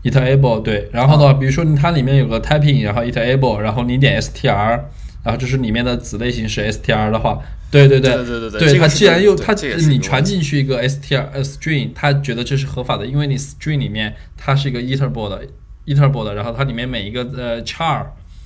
[0.04, 4.80] ？iterable 对，然后呢，比如说它里面有个 typing，然后 iterable，然后你点 str。
[5.24, 9.54] 然后就是里面的子类型是 str 的话，对对对对对对，它既然又它
[9.88, 15.46] 你传进去一个 str string，它觉得这是合法的，因为你 string 里面它是一个 iterable 的
[15.86, 18.04] iterable 的，然后它里面每一个呃 char，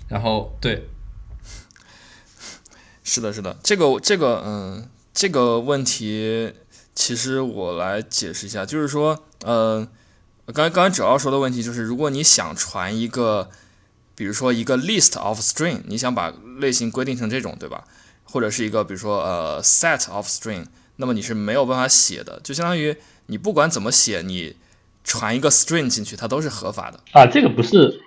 [0.09, 0.83] 然后对，
[3.07, 6.53] 是的，是的，这个这个嗯，这个问题
[6.93, 9.87] 其实我来解释一下，就是说，呃，
[10.47, 13.49] 刚才刚才主要说的问题就是，如果你想传一个
[14.17, 17.85] 比如说一个 list of string，你想把类型规定成这种，对吧？
[18.25, 20.65] 或者是一个比如说呃 set of string，
[20.97, 24.57] 那么你是没有办法写的，就相当于你不管怎么写，你
[25.05, 26.99] 传一个 string 进去，它都是合法的。
[27.13, 28.01] 啊，这个不是，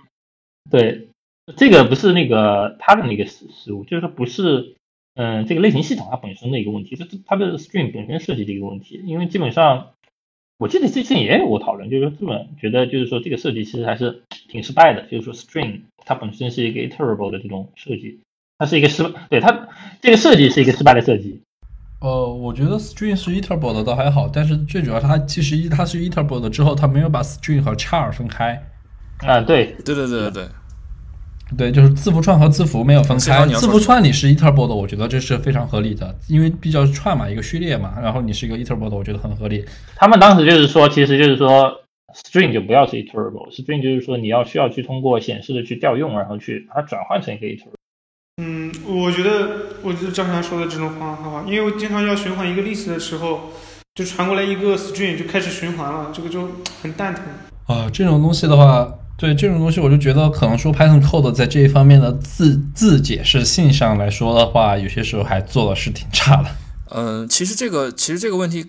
[0.70, 1.08] 对，
[1.56, 4.76] 这个不是那个它的那个失失误，就是说不是，
[5.22, 9.90] 嗯，这个类型系统它本身的一个问题，是它的 string 本身设计的一个问题，因为基本上。
[10.58, 18.20] 我记得之前也有过讨论，就是说日本觉得就是说这个设计其实还是挺失败的，就是说 string 它本身是一个 iterable 的这种设计，
[18.58, 19.70] 它是一个失，对它
[20.02, 21.42] 这个设计是一个失败的设计。
[22.02, 28.62] 呃，我觉得 string 是 iterable 的倒还好，但是最主要它其实一它是 iterable 的之后，它没有把 string 和 char 分开。
[29.20, 30.48] 啊，对，对对对对对。
[31.58, 33.46] 对，就是字符串和字符没有分开。
[33.48, 37.96] 字符串你是 iterable 的，我觉得这是非常合理的，因为比较串嘛，一个序列嘛。
[38.00, 39.66] 然后你是一个 iterable 的，我觉得很合理。
[39.96, 41.74] 他们当时就是说，其实就是说
[42.14, 47.74] ，string 就不要是 iterable，string 就是说你要需要去通过显示的去调用，然后去把它转换成一个 iterable。
[48.42, 49.50] 嗯，我觉得，
[49.82, 53.50] 我觉得张强说的这种方法很好，因为我经常要循环一个 list 的时候，
[53.96, 56.48] 就传过来一个 string 就开始循环了，这个就
[56.84, 57.24] 很蛋疼。
[57.66, 58.88] 啊，这种东西的话。
[59.20, 66.50] 对这种东西，我就觉得可能说 Python code 在这一方面的字字解释性上来说的话，有些时候还做的是挺差的。
[66.92, 68.68] 嗯，其实这个其实这个问题，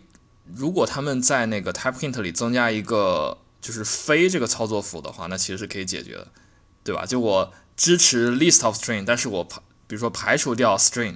[0.57, 6.27] 如果他们在那个 type hint 里增加一个就是非这个操作符的话，那其实是可以解决的，
[6.83, 7.07] 对吧？
[7.07, 11.15] 就我支持 list of string，但是我排比如说排除掉 string，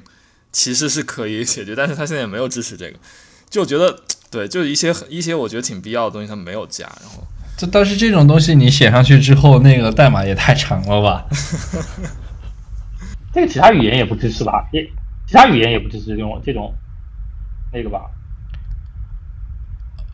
[0.53, 2.99] 其实是可以解决，但是他现在也没有支持这个，
[3.51, 3.99] 就觉得
[4.31, 7.27] 对，就一些一些我觉得挺必要的东西他没有加，然后。
[7.57, 11.25] 这但是这种东西你写上去之后，那个代码也太长了吧？
[13.33, 14.69] 这个其他语言也不支持吧？
[14.73, 14.83] 也
[15.27, 16.75] 其他语言也不支持用这种
[17.73, 18.01] 那个吧？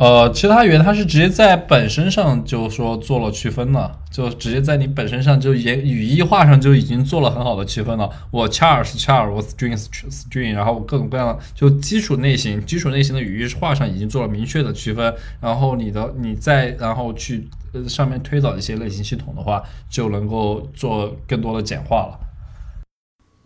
[0.01, 8.09] 呃，其他语言它是直接在本身上就说做了区分了，就直接在你本身上就言语义化上就已经做了很好的区分了。
[8.31, 15.15] 我 char 是 char，我 string 是 string，然后各种各样的就基础类型、基础类型的语义化上已经做了明确的区分。
[15.39, 22.19] 然后你的你再然后去呃上面推导一些类型系统的话，就能够做更多的简化了。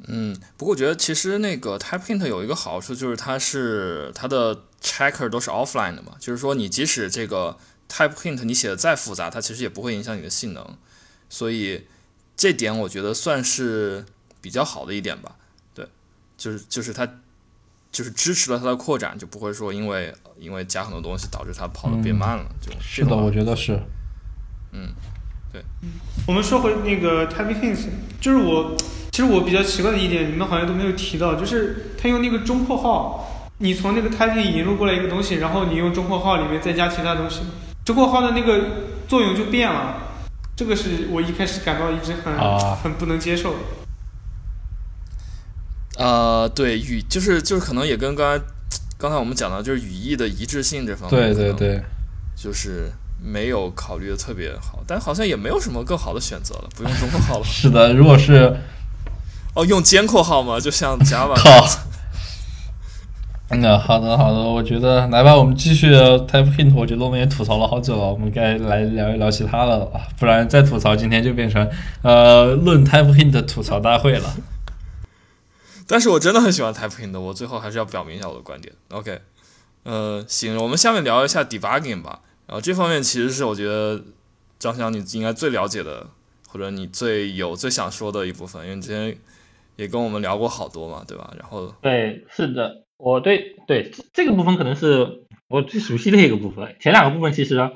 [0.07, 7.57] 嗯，不过我觉得其实那个 TypeInt 有一个好处，就是它是它的 checker 都是 offline 的嘛，就是说你即使这个
[7.89, 10.65] type hint 你写的再复杂，它其实也不会影响你的性能，
[11.31, 11.87] 所以
[12.37, 14.05] 这点我觉得算是
[14.43, 15.37] 比较好的一点吧。
[15.75, 15.89] 对，
[16.37, 17.09] 就是就是它
[17.91, 22.45] 就是支持了它的扩展，就不会说因为因为加很多东西导致它跑的变慢了。
[22.61, 23.81] 就是的，我觉得是。
[24.73, 24.93] 嗯，
[25.51, 25.65] 对。
[26.27, 27.79] 我们说回那个 type hint，
[28.21, 28.77] 就是我。
[29.15, 37.41] 其实我比较奇怪的一点，你们好像都没有提到，就是它用那个中括号，你从那个 typing 引入过来一个东西，然后你用中括号里面再加其他东西，
[37.85, 38.61] 中括号的那个
[39.09, 39.97] 作用就变了。
[40.57, 42.33] 这个是我一开始感到一直很
[42.83, 43.55] 很不能接受。
[45.97, 48.45] 呃，对语就是就是可能也跟刚才
[48.99, 51.83] 刚才我们讲到就是语义的一致性这方面，对对对，
[52.37, 52.91] 就是
[53.23, 57.45] 没有考虑的特别好，但好像也没有什么更好的选择了，不用中括号了。
[57.47, 58.57] 是的，如果是。
[59.55, 60.59] 哦，用尖括号吗？
[60.59, 61.35] 就像 Java。
[63.55, 63.61] 好。
[63.61, 66.75] 那好的好的，我觉得来吧，我们继续 Type Hint。
[66.75, 71.69] 我觉得我们也吐槽了好久了，我们该来聊一聊其他的了，不然再吐槽，今天就变成
[72.03, 74.35] 呃论 Type Hint 吐槽大会了。
[75.87, 78.75] 但是我真的很喜欢 Type Hint，我最后还是要表明一下我的观点。
[78.91, 79.21] OK，
[79.85, 82.21] 呃，行，我们下面聊一下 Debugging 吧。
[82.47, 84.03] 然后这方面其实是我觉得
[84.59, 86.07] 张翔你应该最了解的，
[86.49, 89.17] 或者你最有最想说的一部分，因为之前。
[89.77, 91.35] 也跟我们聊过好多嘛，对吧？
[91.37, 96.75] 然后对，是的，我对对这个部分可能是我最熟悉的一个部分。
[96.81, 97.71] 前两个部分其实，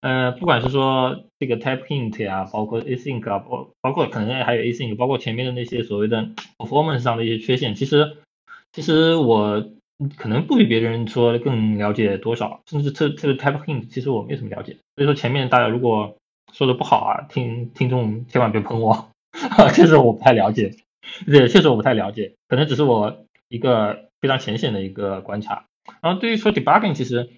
[0.00, 8.18] 呃，不管是说这个 type hint 啊，包括 async 啊，包包括可能还有 async，包括前面的那些所谓的 performance 上的一些缺陷，其实
[8.72, 9.64] 其实我
[10.18, 14.76] 可能不比别人说更了解多少，甚至这这个 type hint 其实我没什么了解。
[14.96, 16.14] 所以说前面大家如果
[16.52, 19.08] 说的不好啊，听听众千万别喷我，
[19.72, 20.74] 确实我不太了解。
[21.24, 25.66] 对，确实我不太了解，可能只是我一个非常浅显的一个观察。
[26.00, 27.28] 然后对于说 debugging，其实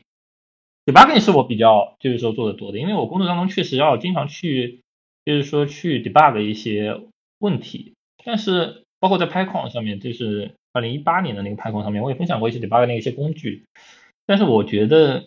[0.84, 4.82] debugging 是我比较就是说做的多的，因为我工作当中确实要经常去
[5.24, 7.00] 就是说去 debug 一些
[7.40, 7.94] 问题。
[8.24, 13.64] 但是包括在 Python 上面，就是二零一八年的那个 Python 上面，我也分享过一些 debug 的一些工具。
[14.24, 15.24] 但是我觉得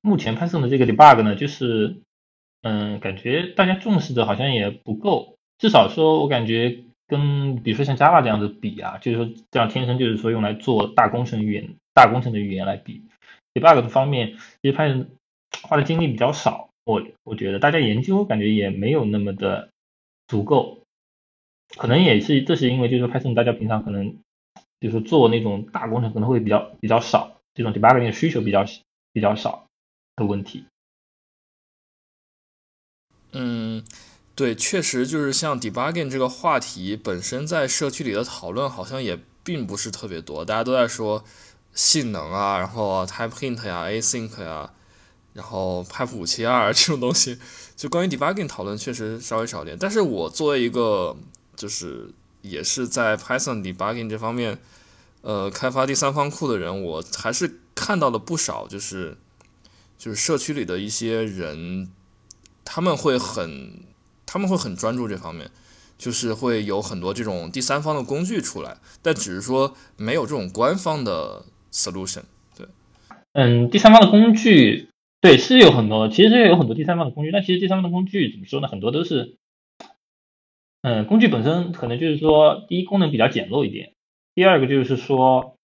[0.00, 1.96] 目前 Python 的这个 debug 呢，就是
[2.62, 6.84] 嗯，感觉大家重视的好像也不够，至少说我感觉。
[7.12, 13.04] 跟比如说像 Java 这样子比啊，就是说这样天生就是说用来做大工程语言、大工程的语言来比
[13.52, 15.08] ，debug 的方面，其实 Python
[15.62, 16.70] 花的精力比较少。
[16.84, 19.68] 我我觉得大家研究感觉也没有那么的
[20.26, 20.80] 足够。
[21.76, 24.16] 可能也是，这是因为就是 Python 大家平常可能
[24.80, 28.64] 就是做那种大工程可能会比较比较少，这种 debugging 的需求比较
[29.12, 29.66] 比较少
[30.16, 30.64] 的问题。
[33.32, 33.82] 嗯，
[34.34, 41.22] 对，确实就是像 debugging 这个话题本身在社区里的讨论好像也并不是特别多，大家都在说
[41.74, 44.72] 性能啊，然后 type hint 呀，async 呀，
[45.34, 47.38] 然后 pipe 五七二这种东西，
[47.76, 49.76] 就关于 debugging 讨论确实稍微少点。
[49.78, 51.14] 但是我作为一个
[51.54, 52.10] 就是
[52.40, 54.58] 也是在 Python debugging 这方面，
[55.20, 59.18] 呃，开发第三方库的人，我还是看到了不少，就是
[59.98, 61.90] 就是社区里的一些人，
[62.64, 63.84] 他们会很
[64.32, 65.50] 他们会很专注这方面，
[65.98, 72.22] 就是会有很多这种第三方的工具出来，但只是说没有这种官方的 solution。
[72.56, 72.66] 对，
[73.34, 74.88] 嗯，第三方的工具，
[75.20, 78.68] 对，是有很多，其实也有很多第三方的工具，但其实第三方的工具怎么说呢？
[78.68, 79.36] 很多都是。
[80.80, 83.92] 嗯，工具本身可能就是说，第一功能比较简陋一点，
[84.34, 85.58] 第二个就是说，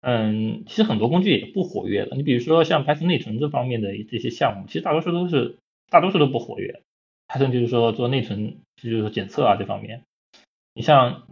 [0.00, 2.16] 嗯，其实很多工具也不活跃的。
[2.16, 5.58] 你比如说像 Python 内存这方面的这些项目，其实大多数都是
[5.90, 6.82] 大多数都不活跃。
[7.28, 10.02] Python 就是说做内存，就是说检测啊这方面，
[10.74, 11.26] 你像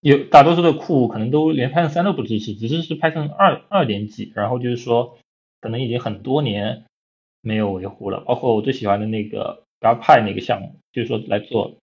[0.00, 5.18] 有大多数的库可能都连 Python 三都不支持，只是是 Python 二二点几，然后就是说
[5.60, 6.84] 可能已经很多年
[7.40, 8.20] 没有维护了。
[8.20, 11.76] 包括我最喜欢的那个 GovPy 那个项目，就是说来做。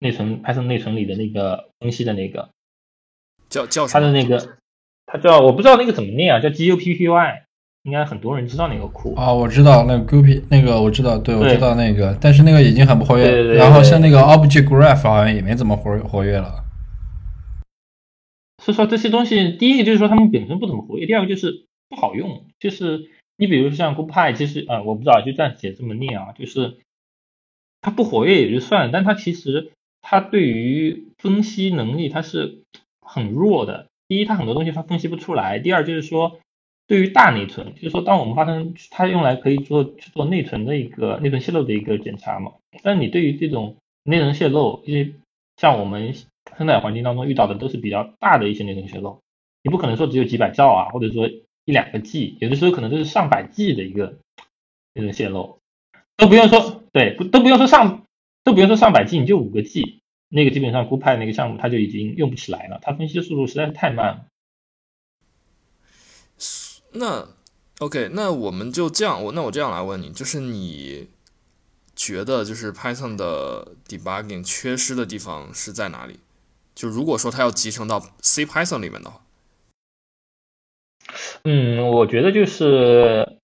[0.00, 2.50] 内存 Python 内存里的那个分析的那个
[3.48, 4.58] 叫叫它的那个，
[5.06, 7.42] 它叫我不知道那个怎么念啊，叫 guppy，
[7.82, 16.64] 应该很多人知道那个库啊，我知道那个 Goopy 那个我知道，对我知道那个，但是那个已经很不活跃，然后像那个 object graph 好像也没怎么活活跃了。
[18.62, 26.78] 所以说这些东西，第一个就是说他们本身不怎么活跃，第二个就是不好用，就是你比如说像 guppy，其实啊我不知道就暂且这么念啊，就是
[27.80, 29.72] 它不活跃也就算了，但它其实。
[30.00, 32.62] 它对于分析能力它是
[33.02, 33.88] 很弱的。
[34.06, 36.38] 第一，它很多东西它分析不出来；第二，就是说
[36.88, 42.54] 对于大内存，就是说当我们发生它用来可以做去做内存的一个内存泄露的一个检查嘛。
[42.82, 45.14] 但你对于这种内存泄露，因为
[45.56, 46.14] 像我们
[46.56, 49.20] 生态环境当中遇到的都是比较大的一些内存泄露，
[49.62, 51.28] 你不可能说只有几百兆啊，或者说
[51.64, 54.18] 一两个 G，有的时候可能都是上百 G 的一个
[54.94, 55.60] 内存泄露，
[56.16, 58.02] 都不用说对，不都不用说上。
[58.44, 64.26] 都不用说上百 G，你就五个 G，那个基本上 GoPy 那个项目它就已经用不起来了，它分析的速度实在是太慢了。
[66.98, 67.28] 那
[67.78, 71.08] OK，那我们就这样，我那我这样来问你，就是你
[71.94, 76.18] 觉得就是 Python 的 debugging 缺失的地方是在哪里？
[76.74, 79.22] 就如果说它要集成到 C Python 里面的话，
[81.44, 83.38] 嗯，我觉得就是。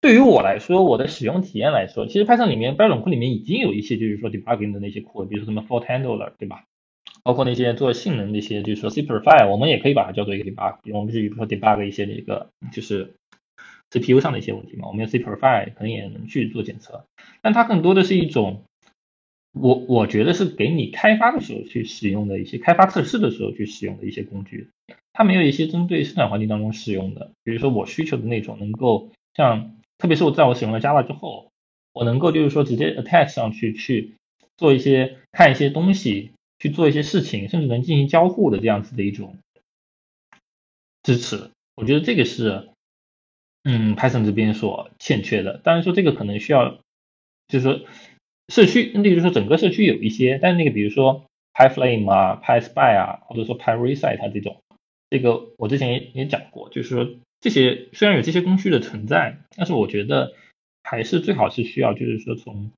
[0.00, 6.62] 对于我来说，我的使用体验来说，其实 Python 里面标准库里面已经有一些就是说 debugging 的那些库，比如说什么 for handler，对吧？
[7.28, 10.78] 包括那些做性能那些，就是说 C profile，我们也可以把它叫做一个 debug。
[10.94, 13.12] 我们是比如说 debug 一些那个就是
[13.90, 17.04] CPU 上的一些问题嘛，我们用 C profile 可能也能去做检测。
[17.42, 18.62] 但它更多的是一种，
[19.52, 24.70] 我我觉得是给你开发的时候去使用的一些开发测试的时候去使用的一些工具。
[25.12, 29.74] 它没有一些针对生产环境当中使用的，比如说我需求的那种能够像。
[29.98, 31.50] 特别是我在我使用了 Java 之后，
[31.92, 34.14] 我能够就是说直接 attach 上去去
[34.56, 39.38] 做一些看一些东西，去做一些事情，甚至能进行交互的这样子的一种
[41.02, 41.50] 支持。
[41.74, 42.68] 我觉得这个是
[43.62, 45.58] 嗯 Python 这边所欠缺的。
[45.58, 46.78] 当然说这个可能需要
[47.48, 47.80] 就是说
[48.48, 54.62] 社区，那就是说整个社区有一些，但是那个比如说 PyFlame 啊、PySpy 啊，或者说 PyReset 这种，
[55.10, 57.08] 这个我之前也也讲过，就是说。
[57.40, 60.34] 这些虽然有这些工具的存在，但是我觉得
[60.82, 62.72] 还是最好是需要，就是说从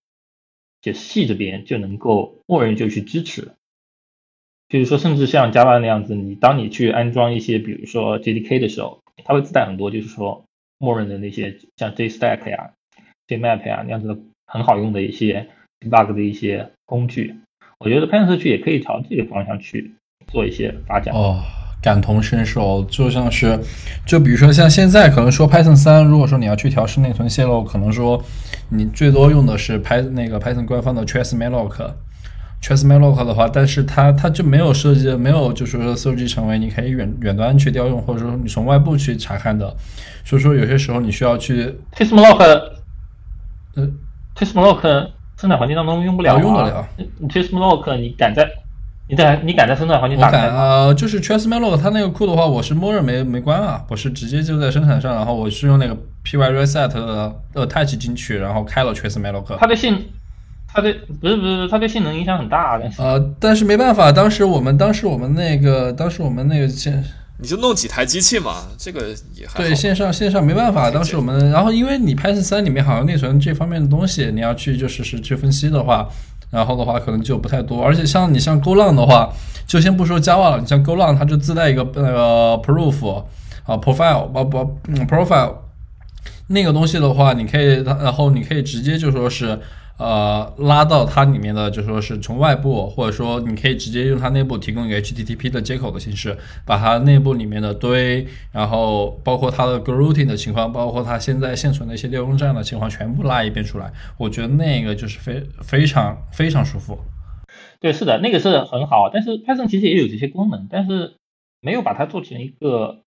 [0.82, 3.52] 解释器这边就能够默认就去支持。
[4.70, 10.44] 就是说，甚至像 Java 那样子，你当你去安装一些，比如说 JDK 的时候，它会自带很多，就是说
[10.78, 12.70] 默认的那些像 JStack 呀、
[13.28, 14.16] JMap 呀那样子的
[14.46, 15.48] 很好用的一些
[15.80, 17.34] debug 的一些工具。
[17.80, 19.92] 我觉得 Python 社区也可以朝这个方向去
[20.28, 21.14] 做一些发展。
[21.14, 21.42] 哦。
[21.82, 23.58] 感同身受，就像是，
[24.06, 28.22] 就比如说像现在可能说 Python 三，如果说你要去调试内存泄露，可能说
[28.68, 31.90] 你最多用的是 Python 那个 Python 官方的 TraceMalloc
[32.62, 39.74] TraceMalloc，TraceMalloc 的话，但是它它就没有设计，没有就是说设计成为你可以远远端去调用，或者说你从外部去查看的，
[40.24, 42.38] 所以说有些时候你需要去 TraceMalloc，
[43.74, 43.88] 呃
[44.36, 46.88] ，TraceMalloc 生产环境当中用不了，用得了
[47.28, 48.48] ，TraceMalloc 你敢在？
[49.08, 50.84] 你在你敢在生产环境打开啊？
[50.84, 59.56] 呃，就是 TraceMalloc 它那个库的话，我是默认没没关啊，我是直接就在生产上，然后我是用那个 pyreset 的 attach 进去，然后开了 TraceMalloc。
[59.58, 60.00] 它的性
[60.72, 67.04] 它对不是不是它对性能影响很大，但是呃，但是没办法，当时我们当时我们那个当时我们那个线
[67.38, 69.58] 你就弄几台机器嘛，这个也还好。
[69.58, 76.06] 对线上线上没办法，当时我们然后因为你 Python 三里面好像内存这方面的东西，你要去就是是去分析的话，
[76.50, 79.32] 然后的话可能就不太多，而且像你像 GoLang 的话，
[79.66, 83.24] 就先不说 Java 了，你像 GoLang 它就自带一个那个 proof
[83.64, 85.54] 啊 profile 不不嗯 profile
[86.48, 89.58] 那个东西的话，你可以它然后你可以直接就说是。
[90.00, 96.34] 呃，拉到它里面的就说是从外部，或者说你可以直接用它内部提供一个 HTTP 的接口的形式，
[96.64, 103.92] 把它内部里面的堆，然后包括它的 Grouting 的情况，包括它现在现存的一些内容站的情况，全部拉一遍出来。
[104.16, 106.98] 我觉得那个就是非非常非常舒服。
[107.78, 111.16] 对，是的，那个是很好，但是 Python 其实也有这些功能，但是
[111.60, 113.02] 没有把它做成一个，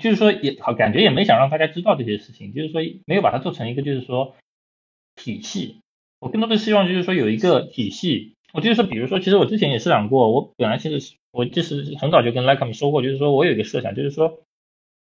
[0.00, 4.34] 就是说也好，感觉也没想让大家知道这些事情，就是说没有把它做成一个就是说
[5.14, 5.78] 体系。
[6.20, 14.40] 我更多的希望就是说有一个体系，我就是说，比如说，其实我之前也设想过，我本来其实我就是很早就跟 l i k e m 说过，就是说我有一个设想，就是说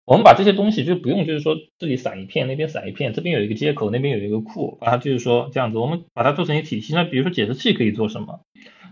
[0.04, 6.94] 我们把这些东西就不用就是说这里散一片，那边散一片，这边有一个接口，那边有一个库，把它就是说这样子，我们把它做成一个体系。
[6.94, 8.40] 那比如说解释器可以做什么？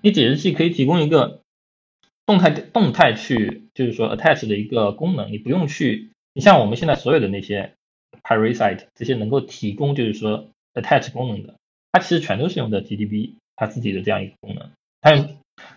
[0.03, 1.43] 你解释器可以提供一个
[2.27, 7.75] 动态动态去就是说 attach 的一个功能，你不用去，你像我们现在所有的那些
[8.23, 11.55] parasite 这些能够提供就是说 attach 功能的。
[11.95, 14.69] 它其实全都是用的 GDB 它自己的这样一个功能，
[15.01, 15.13] 它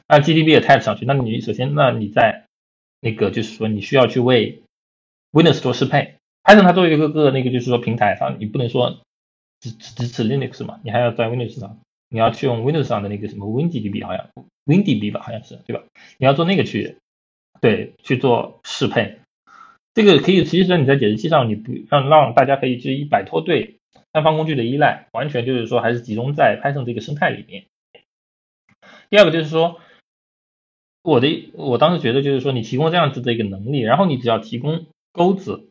[0.08, 1.06] 那 GDB 也 type 上去。
[1.06, 2.46] 那你首先，那你在
[3.02, 4.64] 那个就是说你需要去为
[5.32, 9.00] Windows 做适配，Python 它作为一个个那个就是说平台上，你不能说
[9.60, 11.78] 只只支持 Linux 嘛，你还要在 Windows 上，
[12.10, 14.28] 你要去用 Windows 上的那个什么 WinGDB，好像
[14.66, 15.84] WinDB 吧，好像是对吧？
[16.18, 16.98] 你要做那个去
[17.62, 19.20] 对去做适配，
[19.94, 23.76] 这个可以其实你在解释器上，你不让让大家可以去摆脱对。
[24.18, 27.68] 三方工具的依赖，完全就是说还是集中在 Python 这个生态里面。
[29.12, 29.80] 第二个就是说，
[31.04, 35.70] 我的我当时觉得就是说，你提供这样子的一个能力，然后你只要提供钩子，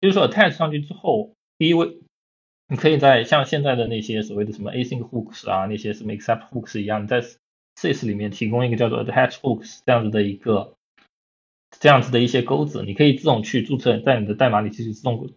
[0.00, 1.98] 就是说 attach 上去之后，第一位
[2.66, 7.22] 你可以在像现在的那些所谓的什么 async hooks 啊，那些什么 except hooks 一样，在
[7.76, 10.74] sys 里面提供一个叫做 attach hooks 这样子的一个
[11.78, 15.30] 这样子的一些钩子，你可以自动去注册，在你的代码里其实自动。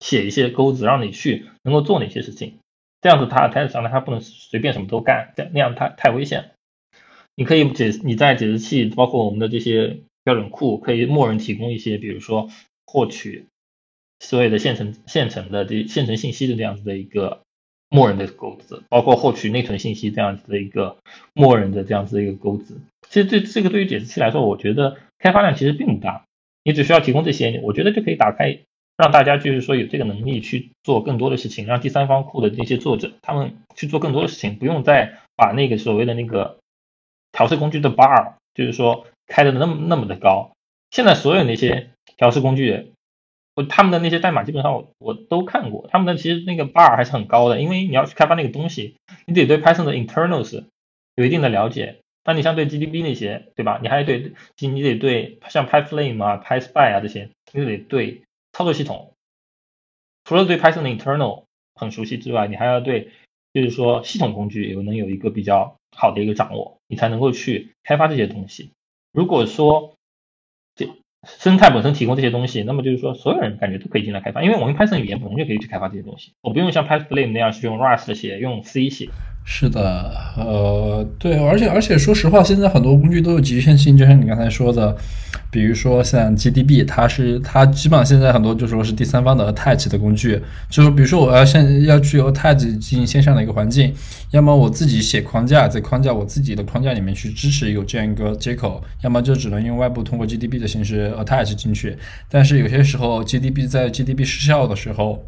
[0.00, 2.54] 写一些钩子，让你去能够做哪些事情，
[3.00, 6.50] 这样子它台子上呢，它不能随便什么都干，这那样太太危险。
[7.36, 12.50] 你可以解你在解释器，包括我们的这些标准库，可以默认提供一些，比如说
[12.86, 13.46] 获取
[14.18, 17.40] 所有的现成现成的这现成信息的这样子的一个
[17.88, 20.98] 默认的钩子，包括获取内存信息这样子的一个
[21.32, 22.80] 默认的这样子的一个钩子。
[23.08, 26.24] 其实这这个对于解释器来说，我觉得开发量其实并不大，
[26.62, 28.60] 你只需要提供这些，我觉得就可以打开。
[29.00, 36.58] 让大家就是说有这个能力去做更多的事情，让第三方库的那些作者他们去做更多的事情，不用再把那个所谓的那个
[37.32, 40.52] 调试工具的 bar，就是说开的那么那么的高。
[40.90, 42.92] 现在所有那些调试工具，
[43.54, 48.96] 我他们的那些代码基本上我我都看过，他们的其实那个 bar 还是很高的，因为你要去开发那个东西，
[49.26, 50.64] 你得对 Python 的 internals
[51.14, 51.96] 有一定的了解。
[52.22, 53.78] 那你像对 GDB 那些，对吧？
[53.82, 58.22] 你还得你你得对像 PyFlame 啊、PySpy 啊这些，你得对。
[58.52, 59.14] 操作系统
[60.24, 61.44] 除了对 Python 的 internal
[61.74, 63.10] 很熟悉之外，你还要对，
[63.52, 68.70] 就是说系统工具有能有一个比较好的一个掌握，你才能够去开发这些东西。
[69.12, 69.94] 如果说
[70.74, 70.88] 这
[71.26, 79.08] 生态本身提供这些东西，那么就是说所有人感觉都可以进来开发，因为我们 Python 语言本身就可以去开发这些东西，我不用像 PyFlame 那样去用 Rust 写，用 C 写。
[79.52, 84.96] 是的，呃，对，而且而且说实话，现在很多工具都有局限性，就像你刚才说的，
[85.50, 90.40] 比如说像 GDB，它是它基本上现在很多就说是第三方的 attach 的工具，
[90.70, 93.92] 就是比如说我要现要去 attach 进行线上的一个环境，
[94.30, 101.96] 要么我自己写框架，在框架我自己的框架里面去支持有这样一个接口，要么就只能用外部通过 GDB 的形式 attach 进去，
[102.30, 105.26] 但是有些时候 GDB 在 GDB 失效的时候。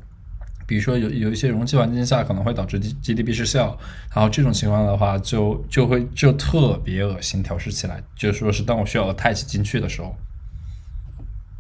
[0.73, 3.77] 比如说有有一些容器环境下可能会导致 G GDP 失效，
[4.15, 10.17] 然后这种情况的话就就会就特别恶心调试起来，就说是当我需要 attach 进去的时候。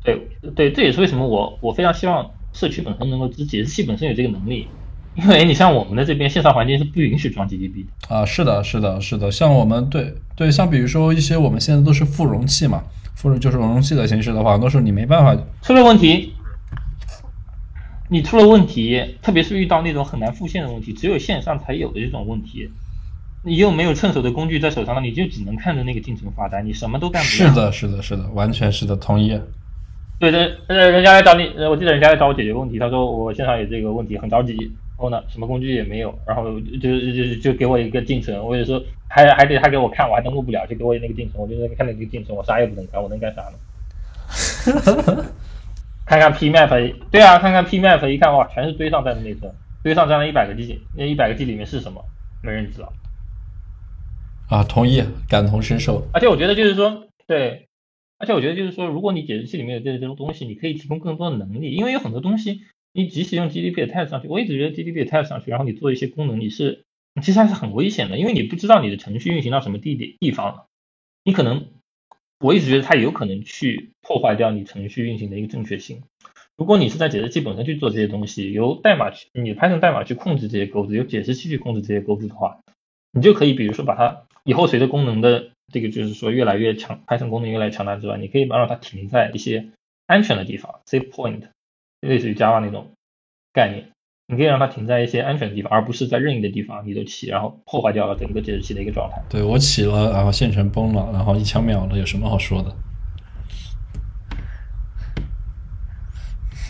[0.02, 0.18] 对
[0.56, 4.66] 对，这也是为什么我我非常希望社区本身能够自解释器本身有这个能力，
[5.14, 12.82] 因为你像我们的这边线上环境是不允许装 GDP 的啊，是的，是的，是的，像我们对对，像比如说一些我们现在都是副容器嘛，
[13.14, 16.32] 副就是容器的形式的话，都是你没办法出了问题。
[18.12, 22.68] 你出了问题，特别是遇到那种很难复现的问题，只有线上才有的这种问题，
[23.42, 27.48] 你又没有趁手的工具在手上，你就只能看着那个进程发呆，你什么都干不了。
[27.48, 29.40] 是的，是的，是的，完全是的，同意。
[30.18, 45.24] 对的，呃，人家来找你，我记得人家来找我解决问题，他说我线上有这个问题，很着急，然后呢什么工具也没有，然后就就就给我一个进程，或者说还还得他给我看，我还登录不了，就给我那个进程，我就在看那个进程，我啥也不能干，我能干啥呢？
[46.06, 52.04] 看看 P map，对啊，看看 P map，一看哇，全是堆上在的内存，堆上占了一百个 G，那一百个 G 里面是什么？
[52.42, 52.92] 没人知道。
[54.48, 56.06] 啊，同意，感同身受。
[56.12, 57.68] 而且我觉得就是说，对，
[58.18, 66.84] 而且我觉得就是说，如果你解释器里面有这这种东西，你可以提供更多的能力，因为有很多东西，你即使用 GDP attach 上去，我一直觉得 GDP attach 上去，然后你做一些功能，你是
[67.22, 70.66] 其实还是很危险的，因为你不知道你的程序运行到什么地点地方了，
[71.24, 71.66] 你可能，
[72.42, 76.02] 我一直觉得它有可能去破坏掉你程序运行的一个正确性。
[76.56, 82.58] 如果你是在解释器本身去做这些东西，由代码去你拍成代码去控制这些钩子，由解释器去控制这些钩子的话，
[83.12, 89.68] 你就可以比如说把它以后随着功能的这个就是说越来越强，Python 功能越来越强大之外，你可以把让它停在一些
[90.06, 91.42] 安全的地方 safe point，
[92.00, 92.90] 类似于 Java 那种
[93.52, 93.91] 概念，
[94.32, 99.22] 你可以让它停在一些安全的地方，而不是在任意的地方你都起，然后破坏掉了整个节制器的一个状态。
[99.28, 102.74] 对我起了，然后线程崩了，然后一枪秒了，有什么好说的？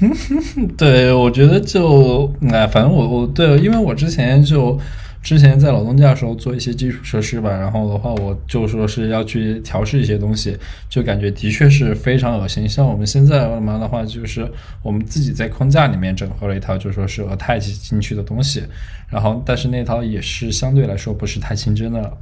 [0.76, 4.76] 对，我觉得就哎，反正我我对，因为我之前就
[5.23, 10.57] 之前在老东家的时候做一些基础设施吧，然后的话我就说是要去调试一些东西，
[10.89, 12.68] 就感觉的确是非常恶心。
[12.68, 14.51] 像我们现在嘛的话，就是
[14.83, 18.64] 我们自己在框架里面整合了一套，就说是和太极进去的东西，
[19.09, 22.12] 然后但是那套也是相对来说不是太清真的。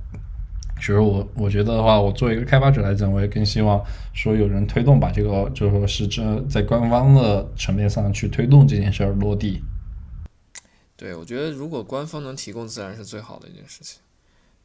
[0.76, 3.82] 其实我我觉得的话，我作为一个开发者来讲，我也更希望
[4.12, 9.62] 说有人推动把这个，就说是这在官方的层面上去推动这件事儿落地。
[11.00, 14.02] 对，我觉得如果官方能提供，自然是最好的一件事情。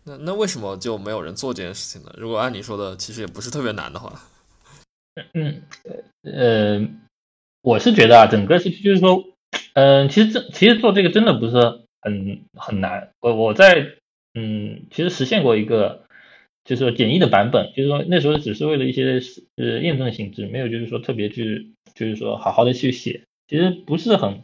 [0.04, 2.14] 那那为什么就没有人做这件事情呢？
[2.18, 4.22] 如果按你说的，其实也不是特别难的话。
[5.34, 5.62] 嗯，
[6.24, 6.86] 呃，
[7.62, 9.24] 我是觉得啊，整个是就是说，
[9.76, 13.12] 嗯，其实这其实做这个真的不是很很难。
[13.22, 13.94] 我我在
[14.34, 16.04] 嗯，其实实现过一个。
[16.68, 19.22] 就是说简易的版本，就是说那时候只是为了一些
[19.56, 24.42] 呃验证性质，没有就是说特别去就是说好好的去写，其实不是很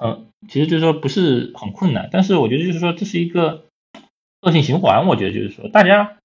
[0.00, 3.66] 嗯，其实就是说不是很困难，但是我觉得就是说这是一个
[4.40, 6.18] 恶性循环，我觉得就是说大家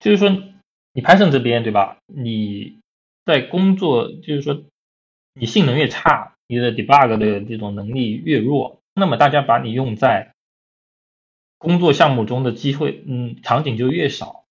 [0.00, 0.28] 就是说
[0.92, 1.98] 你 Python 这边对吧？
[2.06, 2.78] 你
[3.24, 4.64] 在工作就是说
[5.34, 10.32] 你性能越差，你的 debug 的这种能力越弱，那么大家把你用在
[11.58, 14.41] 工作项目中的机会，嗯，场景就越少，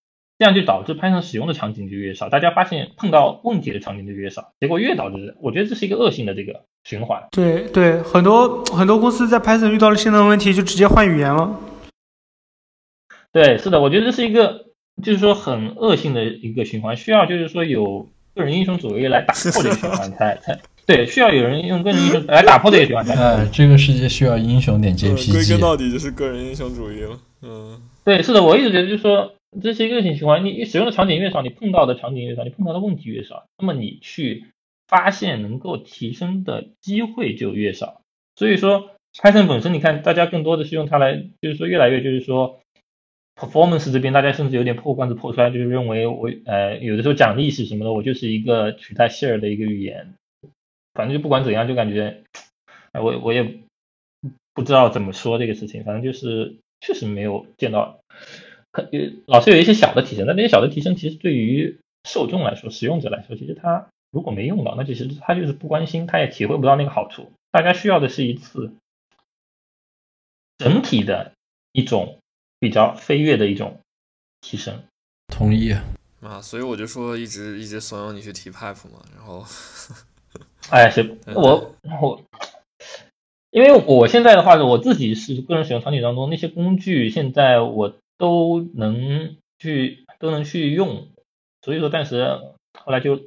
[0.41, 7.21] 这样就导致 Python 使用的场景就越少，大家发现碰到问题的场景就越少，结果越导致，我觉得这是一个恶性的这个循环。
[7.29, 11.59] 对对，很多很多公司在 Python 遇到了性能问题，就直接换语言了。
[13.31, 14.65] 对，是的，我觉得这是一个，
[15.03, 20.59] 就是说很恶性的一个循环，需要就是说有个人英雄主义来打破这个循环，才才。
[20.87, 23.05] 对，需要有人用个人英雄来打破这个循环。
[23.15, 25.33] 哎，这个世界需要英雄点 JPG。
[25.33, 27.19] 归根到底就是个人英雄主义了。
[27.43, 30.45] 嗯，对，是的，我一直觉得就是说，这是一个恶性循环。
[30.45, 34.45] 你你使用的场景越少，你碰到的场景越少，你碰到的问题越少，那么你去
[34.87, 38.01] 发现能够提升的机会就越少。
[38.35, 42.61] 所以说，Python 本身，你看大家更多的是用它来，就是说越来越就是说
[43.35, 50.13] ，performance 这边大家甚至有点破罐子破摔，就是认为我呃有的时候讲历史什么的，我就是一个取代 share 的一个语言。
[50.93, 52.23] 反正就不管怎样，就感觉，
[52.93, 53.49] 我我也
[54.53, 55.85] 不知道怎么说这个事情。
[55.85, 58.00] 反正就是确实没有见到，
[58.71, 58.89] 可
[59.25, 67.31] 老是有一些小的提升，但那些小的提升其实对于受众来说、使用者来说，其实他如果没用到，那其实他就是不关心，他也体会不到那个好处。
[67.51, 68.71] 大家需要的是一次
[70.57, 71.33] 整体的
[71.71, 72.17] 一种
[72.59, 73.79] 比较飞跃的一种
[74.41, 74.83] 提升。
[75.27, 75.73] 同意
[76.21, 79.45] 啊，所以我就说一直一直怂恿你去提 pipe 嘛，然后。
[80.69, 82.23] 哎，是我我，
[83.49, 91.07] 因为我现在的话，我自己是个人使用场景当中那些工具，现在我都能去都能去用，
[91.63, 92.23] 所以说，暂时
[92.79, 93.17] 后来就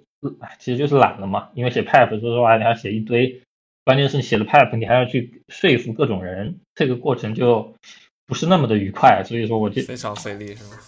[0.61, 3.42] 其实就是懒了嘛，因为写 pipe 说实话你还写一堆，
[3.84, 7.74] 关键是你写了 pipe，你还要去说服各种人，这个过程就
[8.24, 10.78] 不是那么的愉快，所以说我就非常费力是吗？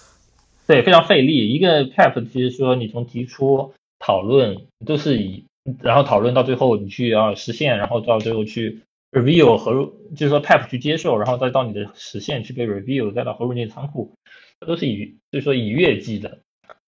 [0.68, 1.48] 对，非常费力。
[1.48, 5.44] 一个 pipe 其实说你从提出讨论都是以
[5.82, 8.82] 然后讨论到最后，你去要实现，然后到最后去
[9.12, 9.72] review 和
[10.16, 14.14] 就是说 pipe 去接受，然后再到你的实现去被 review，再到合入进仓库，
[14.60, 16.38] 这都是以就是说以月计的，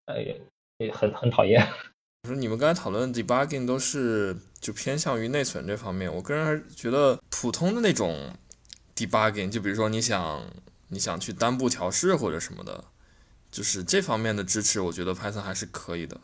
[0.06, 0.36] 哎，
[0.78, 1.68] 也很很讨厌。
[2.24, 8.32] 就是你们刚才讨论 debugging 都是就偏向于内存这方面，我个人还是觉得普通的那种
[8.96, 10.44] debugging，就比如说你想
[10.90, 12.84] 你想去单步调试或者什么的，
[13.50, 16.20] 就是这方面的支持，我觉得 Python 还是可以的。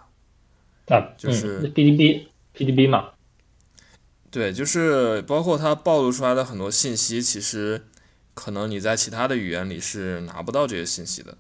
[0.87, 2.27] 啊，就是 PDB。
[2.55, 3.11] PDB 嘛，
[4.33, 7.85] 对，就是包括它暴露出来的很多信息，其实
[8.33, 11.37] 可能你在其他的语言里是拿不到这些信息的。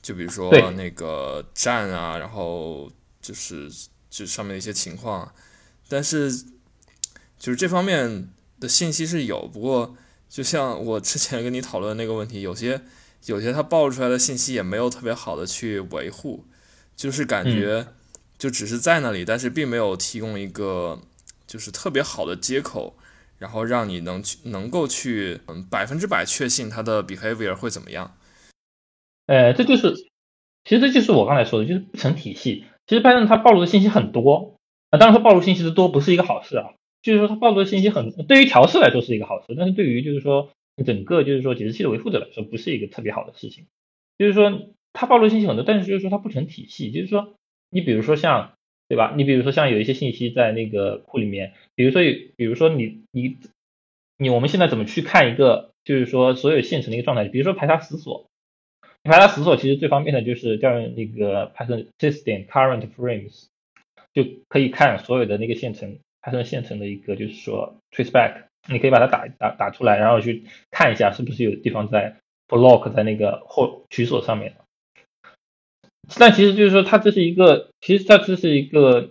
[0.00, 2.88] 就比如说那个站啊，然后
[3.20, 3.68] 就是
[4.08, 5.34] 就上面的一些情况，
[5.88, 6.32] 但是
[7.40, 8.28] 就是这方面
[8.60, 9.96] 的信息是有，不过
[10.28, 12.82] 就像我之前跟你讨论的那个问题，有些
[13.24, 16.44] 有些它暴露出来的信息也没有特别好的去维护，
[16.94, 17.88] 就是感觉
[18.38, 21.00] 就只是在那里，但是并没有提供一个
[21.52, 22.96] 就是特别好的接口，
[23.36, 28.16] 然后让你能去能够去嗯百分之百确信它的 behavior 会怎么样。
[29.26, 29.94] 呃，这就是，
[30.64, 32.64] 其实这就是我刚才说的，就是不成体系。
[32.86, 34.56] 其实 Python 它暴露的信息很多
[34.88, 36.72] 啊，当然说暴露信息的多不是一个好事啊，
[37.02, 40.48] 就是说它暴露的信息很，对于调试来说是一个好事，但是对于就是说
[40.86, 43.66] 整个就是说解释器的维护者来说不是一个特别好的事情。
[44.16, 47.34] 就是说它暴露信息很多，但是就是说它不成体系，就是说
[47.68, 48.54] 你比如说像
[48.92, 49.14] 对吧？
[49.16, 52.02] 你比如说像有一些信息在那个库里面，比如说
[52.36, 53.38] 比如说你你
[54.18, 58.26] 你我们现在怎么去看一个就是说所有现成的一个状态，比如说排查死锁。
[59.02, 63.46] 排查死锁其实最方便的就是调用那个 Python system current frames，
[64.12, 72.16] 就可以看所有的那个现成 Python 现成的一个就是说 traceback，你可以把它打打打出来，然后去看一下是不是有地方在
[72.46, 74.52] block 在那个后取锁上面。
[76.18, 79.10] 但其实就是说它这是一个，其实它这是一个，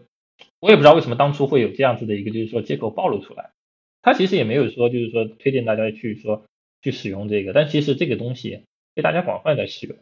[0.60, 3.52] 我也不知道为什么当初会有这样子的一个就是说接口暴露出来，
[4.02, 6.46] 它其实也没有说就是说推荐大家去说
[6.82, 8.62] 去使用这个，但其实这个东西。
[8.94, 9.96] 被大家广泛在使用，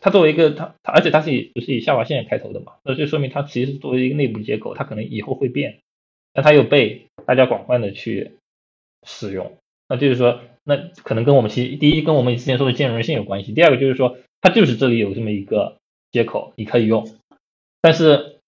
[0.00, 5.80] 它作为一个它它，而且它是以不是以下划线开头的嘛，那就说明它其实作为一个内部接口，它可能以后会变，
[6.32, 8.30] 但它又被大家广泛的去
[9.04, 9.56] 使用，
[9.88, 15.78] 那就是说，那可能跟我们其第一跟我们之前说的兼容性有关系，第二个就是说，它就是这里有这么一个
[16.12, 17.08] 接口你可以用，
[17.80, 18.38] 但是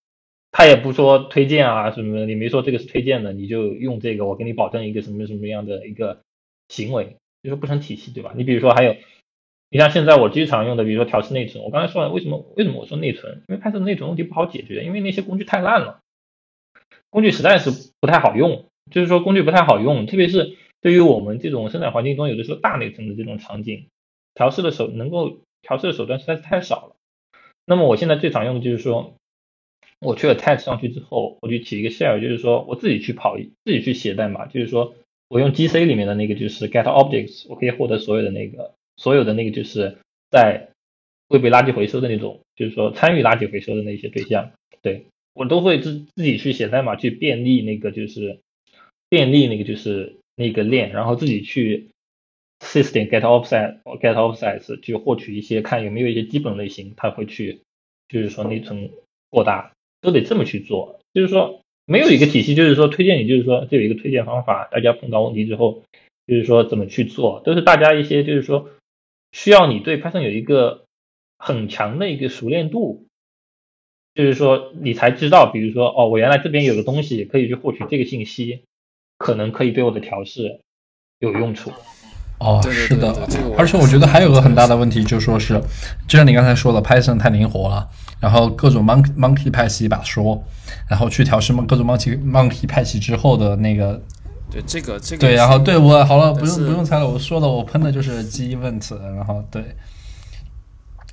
[0.52, 6.20] 他也不说推荐啊什么的，你没说这个是推荐的，你就用这个，我给你保证一个什么什么样的一个
[6.68, 8.32] 行为，就是不成体系，对吧？
[8.36, 8.94] 你比如说还有。
[9.70, 13.42] 你像现在我经常用的，比如说调试内存，我刚才说了，为什么为什么我说内存？
[13.48, 15.98] 因为拍摄内存问题不好解决，因为那些工具太烂了，
[17.10, 18.66] 工具实在是不太好用。
[18.92, 23.88] 就是说工具不太好用，特别是对于我们这种生产环境中有的时候大内存的这种场景，
[24.34, 26.93] 调试的手能够调试的手段实在是太少了。
[27.66, 29.14] 那么我现在最常用的就是说，
[30.00, 34.94] 我去了 t a g 上去之后，我就起一个 shell，就是说我自己去跑，自己去写代码，就是说
[35.28, 38.72] 我用 GC 里面的那个就是 get objects，我可以获得所有的那个。
[38.96, 39.98] 所有的那个就是
[40.30, 40.68] 在
[41.28, 44.52] 会被垃圾回收的那种，就是说参与垃圾回收的那些对象，
[44.82, 48.38] 对我都会自自己去写代码去便利那个就是
[49.08, 51.88] 便利那个就是那个链，然后自己去
[52.64, 57.60] system get offset get offsets 去获取一些看有没有一些基本类型，它会去
[58.08, 58.90] 就是说内存
[59.30, 65.82] 过大，都得这么去做，就是说没有一个体系，就是说推荐你就是说这有一个推荐方法，大家碰到问题之后
[66.26, 68.70] 就是说怎么去做，都是大家一些就是说。
[69.36, 70.84] 需要你对 Python 有一个
[71.38, 73.04] 很强的一个熟练度，
[74.14, 78.62] 就是说你才知道，比如说哦，我原来这边有个东西可以去获取这个信息，
[79.18, 80.60] 可能可以对我的调试
[81.18, 81.72] 有用处。
[82.44, 83.12] 哦，是的，
[83.56, 85.58] 而且我觉得还有个很大的问题，就说是，
[86.06, 87.88] 就像你刚才说的，Python 太灵活了，
[88.20, 90.44] 然后各种 monkey monkey 派系一把说，
[90.88, 94.00] 然后去调试各种 monkey monkey 派系之后的那个。
[94.50, 99.64] 对这个这个对，然后对我好了，不用不用猜了，我说的，我喷的就是基 event，然后对，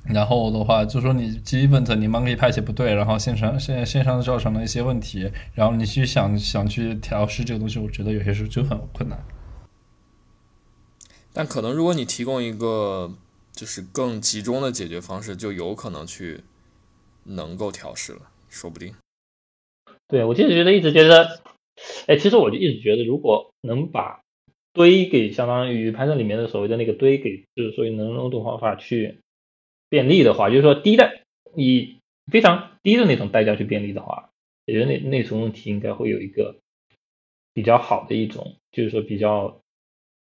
[0.04, 9.18] 然后的话就说你基 event 你 monkey 派系不对，然后线上线线上造成了一些问题，然后你去想想去调试这个东西，我觉得有些时候就很困难。
[11.32, 13.10] 但可能如果你提供一个
[13.52, 16.40] 就是更集中的解决方式，就有可能去
[17.24, 18.94] 能够调试了，说不定。
[20.08, 21.40] 对我其实觉得一直觉得。
[22.06, 24.20] 哎，其实我就一直觉得，如果能把
[24.74, 29.20] 堆给相当于 Python 里面的所谓的那个堆给，就是说能用种方法去
[29.88, 31.22] 便利的话，就是说低的
[31.56, 31.98] 以
[32.30, 34.28] 非常低的那种代价去便利的话，
[34.66, 36.56] 我觉得内内存问题应该会有一个
[37.54, 39.61] 比较好的一种，就是说比较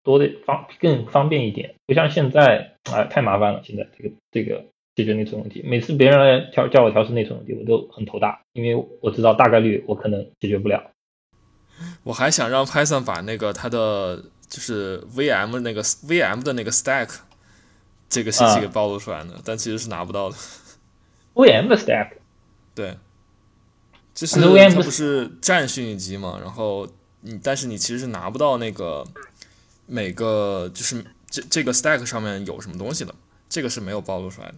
[0.04, 4.66] 多的方更方便一点，不像现在啊太麻烦了，现在这个这个。
[4.95, 10.91] 解决内存问题，每次别人来调叫我调试内存问题，我都很头大，因为我知道大概率我可能解决不了。
[12.06, 17.10] 我还想让 Python 把那个它的就是 VM 那个 VM 的那个 stack
[18.08, 20.36] 这个信息给暴露出来呢，但其实是拿不到的。
[21.34, 22.12] VM 的 stack
[22.76, 22.95] 对，
[24.14, 26.88] 就是它不是占虚拟机嘛，然后
[27.22, 29.04] 你但是你其实是拿不到那个
[29.86, 33.14] 每个就是这这个 stack 上面有什么东西的，
[33.50, 34.56] 这个是没有暴露出来的。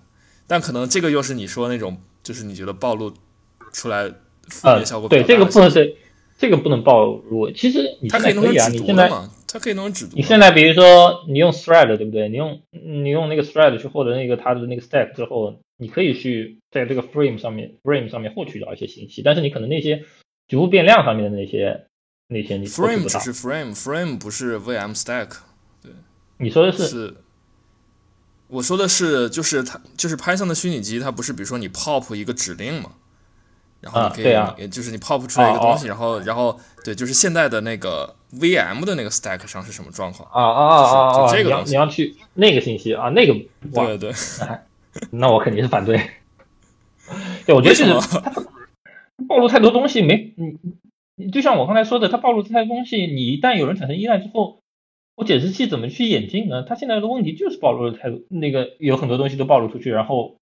[0.48, 3.14] 但可能这个又是你说那种就是你觉得暴露
[3.72, 4.10] 出来
[4.50, 5.96] 负面效果对这个不能是。
[6.38, 7.50] 这个不能暴露。
[7.52, 9.10] 其实你它可以弄现在可以啊，你现在？
[9.48, 10.18] 它可以弄成只读的。
[10.18, 12.28] 你现在比如说你用 thread 对不对？
[12.28, 20.04] 你用你用那个 thread 去获得那个它的那个 stack 之后，你可以去在这个 frame 上面 frame 上面获取到一些信息，但是你可能那些
[20.50, 21.86] 局部变量上面的那些
[22.28, 23.06] 那些你 frame。
[23.06, 25.30] 只是 frame，frame 不是 VM stack。
[25.82, 25.92] 对
[26.38, 27.16] 你说的是是，
[28.48, 32.92] 我说的是，就是它就是 Python 的虚拟机，它不是比如说你 pop 一个指令嘛，
[33.82, 40.30] 然后你可以，啊啊就是你 pop 出来一个东西，哦然后然后对，就是现在的那个 VM 的那个 stack 上是什么状况？
[40.32, 41.12] 啊啊啊啊啊！
[41.12, 43.34] 你要就这个东西你要去那个信息啊，那个
[43.74, 44.14] 对，对对，
[45.12, 45.98] 那我肯定是反对。
[47.46, 48.20] 对，我觉得就是
[49.28, 50.74] 暴露太多东西没你你
[51.32, 54.60] 就像我刚才说的，它暴露太多东西，你一旦有人产生依赖之后，
[55.16, 56.64] 我解释器怎么去演进呢？
[56.64, 60.38] 它现在的问题就是暴露了太多，那个有很多东西都暴露出去，然后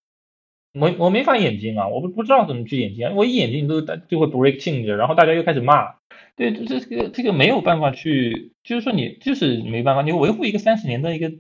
[0.73, 5.95] 我我没法演进啊，我不不知道怎么去演进，我一演进都就会 break change，然后大家又开始骂。
[6.35, 11.31] 对，这这个这个没有办法去，就是说你就是没办法，你维护一个三十年的一个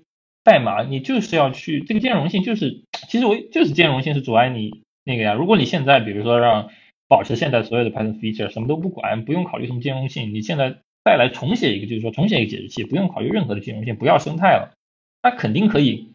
[0.43, 5.33] 代码，你就是要去这个兼容性，就是其实我就是兼容性是阻碍你那个呀。
[5.33, 6.69] 如果你现在比如说让
[7.13, 14.73] 保持现在所有的 Python feature 什么都不管，不用考虑什么兼容性，你现在再来重写一个，就是说重写一个解释器，不用考虑任何的兼容性，不要生态了，
[15.21, 16.11] 那肯定可以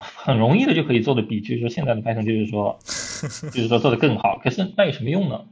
[0.00, 2.76] 很容易的就可以做的比就是说现在的 Python 就是说
[3.54, 4.40] 就是说做的更好。
[4.42, 5.44] 可是那有什么用呢？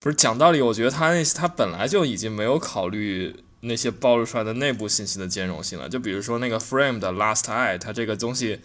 [0.00, 5.86] 不是讲道理，我觉得它那它本来就已经没有考虑那些暴露出来的内部信息的兼容性了。
[5.86, 8.60] 就比如说那个 frame 的 last i，它这个东西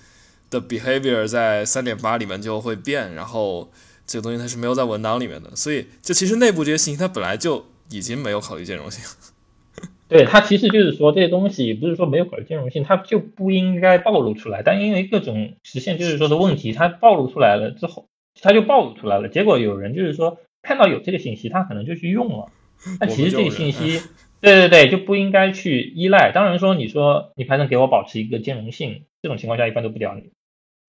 [0.50, 3.72] 的 behavior 在三点八里面就会变，然后
[4.12, 9.02] 这个东西它是没有在文档里面的，所以就其实内部这些信息它本来就已经没有考虑兼容性。
[10.10, 14.62] 对它其实就是说这些东西不是说没有考虑兼容性，它就不应该暴露出来。
[14.62, 18.10] 但因为各种实现就是说的问题，它暴露出来了之后，
[18.42, 19.30] 它就暴露出来了。
[19.30, 22.52] 结果有人就是说看到有这个信息，他可能就去用了。
[23.00, 24.02] 那其实这个信息，
[24.42, 26.34] 对对对，就不应该去依赖。
[26.34, 30.32] 当然说你说你 Python 给我保持一个兼容性，这种情况下一般都不屌你。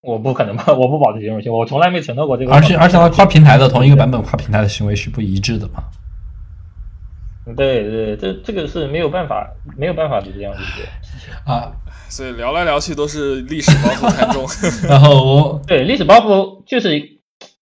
[0.02, 0.66] 我不可能吧？
[0.74, 2.52] 我不保持兼容性，我从来没承诺过这个。
[2.52, 5.84] 而且而且它跨平台的同一个版本跨平台的行为是不一致的嘛？
[7.56, 11.34] 对对，这这个是没有办法没有办法的这样的一个事情。
[11.44, 11.72] 啊，
[12.08, 14.44] 所以聊来聊去都是历史包袱太重。
[14.88, 17.00] 然后我 对历史包袱就是，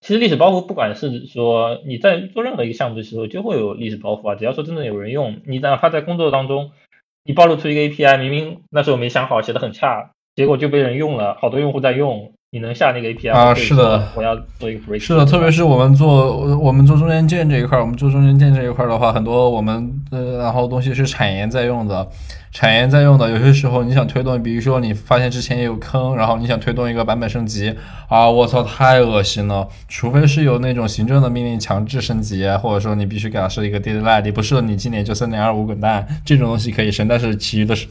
[0.00, 4.34] 其实历史包袱不管是说你在做任何一个项目的时候，就会有历史包袱啊。
[4.34, 6.72] 只要说真的有人用，你哪怕在工作当中，
[7.24, 14.98] 你暴露出一个 API，明明那时候没想好，写的很差，结果就被人用了，好多用户在用，你能下那个 API 啊我可以是的我要做一个 break。
[14.98, 22.08] 是的，特别是我们做我们做中间件这一块儿，我们做中间件这一块儿的话，很多我们呃，然后东西是产研在用的，
[22.52, 27.74] 产研在用的，有些时候你想推动，比如说你发现之前也有坑，然后你想推动一个版本升级
[28.08, 29.68] 啊，我操，太恶心了！
[29.88, 37.86] 除非是有那种行政的命令强制升级，或者说你必须给它设一个 deadline，你不设你今年就三点二五滚蛋，这种东西可以升，但是其余的是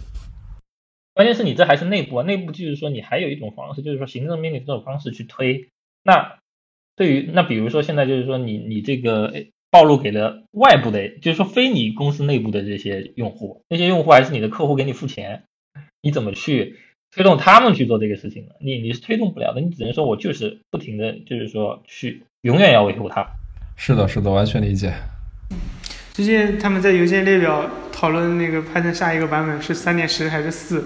[1.20, 5.68] 关键是你这还是内部啊，内部就是说你还有一种方式，就是说行政命令这种方式去推。
[6.02, 6.38] 那
[6.96, 15.44] 对于那比如说现在就是说你你这个诶暴露给了外部的，就是说非你公司内部的这些用户，那些用户还是你的客户给你付钱，
[16.02, 16.78] 你怎么去
[17.12, 18.52] 推动他们去做这个事情呢？
[18.62, 23.30] 你你是推动不了的，你只能说我就是不停的就是说去永远要维护它。
[23.76, 24.94] 是的，是的，完全理解。
[26.14, 30.86] 最近他们在邮件列表讨论那个 Python 下一个版本是三点十还是四、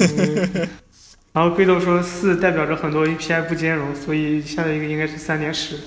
[0.00, 0.68] 嗯，
[1.32, 5.78] 然后贵豆说四代表着很多 API 不兼容，所以下一个应该是三点十。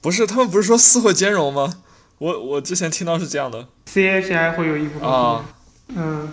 [0.00, 1.74] 不是，他们不是说四会兼容吗？
[2.18, 5.44] 我我之前听到是这样的 C API 会有一部分啊。
[5.88, 6.32] 嗯，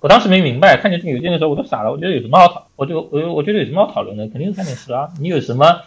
[0.00, 5.82] 我当时没明白，看见这个邮件的时候我都傻了，我觉得有什么好讨，我就我我觉得有什么好讨论的，肯定是三点十啊，你有什么，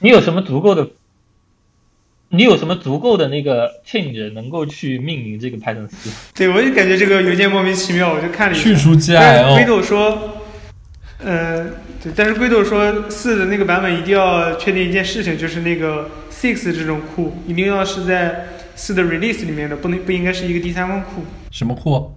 [0.00, 0.88] 你有什么足够的，
[2.30, 6.10] 你有什么足够的那个 change 能够去命名这个 Python 四？
[6.34, 8.62] 对，我就感觉这个邮件莫名其妙，我就看了一下。
[8.62, 10.18] 去除 GIL，豆说，
[11.24, 11.64] 呃，
[12.02, 21.22] 对，但是龟豆说四的那个版本一定要确定一件事情，就是那个 six 这种库一定要是在四的 release 里面的，不能不应该是一个第三方库。
[21.50, 22.14] 什么库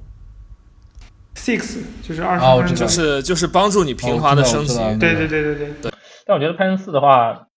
[1.35, 4.77] ？six 就是二十啊我知道分的，就是就是帮助你平滑的升级。
[4.99, 5.91] 对对对对对，
[6.25, 7.47] 但我觉得 Python 四的话，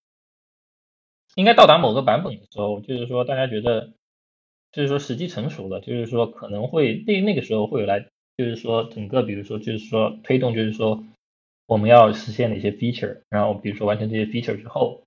[1.34, 3.92] 应该到达某个版本的时候，就是说大家觉得，
[4.72, 8.06] 就是说时机成熟了，就是说可能会那那个时候会有来，
[8.36, 11.04] 就是说整个比如说就是说推动，就是说
[11.66, 15.02] 我们要实现哪些 feature，然后比如说完成这些 feature 之后，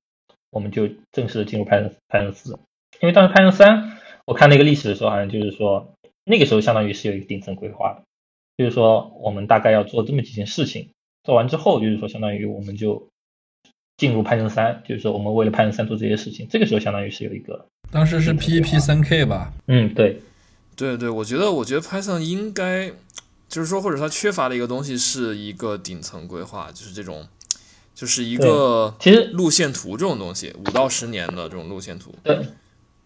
[0.50, 2.58] 我们就正式的进入 Python Python 四。
[3.00, 8.04] 因为当时 Python 三，我看那个历史的时候，好像就是说那个时候相当于是有一个顶层规划的，
[8.58, 10.90] 就是说我们大概要做这么几件事情，
[11.24, 13.08] 做完之后，就是说相当于我们就
[13.98, 19.52] 进入 Python 三，就是说我们为了 Python 三做这些事情，这个时候相当于是有一个当时是 PEP 三 K 吧？
[19.68, 20.22] 嗯，对，
[20.76, 22.92] 对对，我觉得我觉得 Python 应该
[23.48, 27.26] 就是说，或者它缺乏的一个东西是一个顶层规划，就是这种，
[27.96, 32.14] 就是一个其实路线图这种东西，五到十年的这种路线图。
[32.24, 32.36] 对，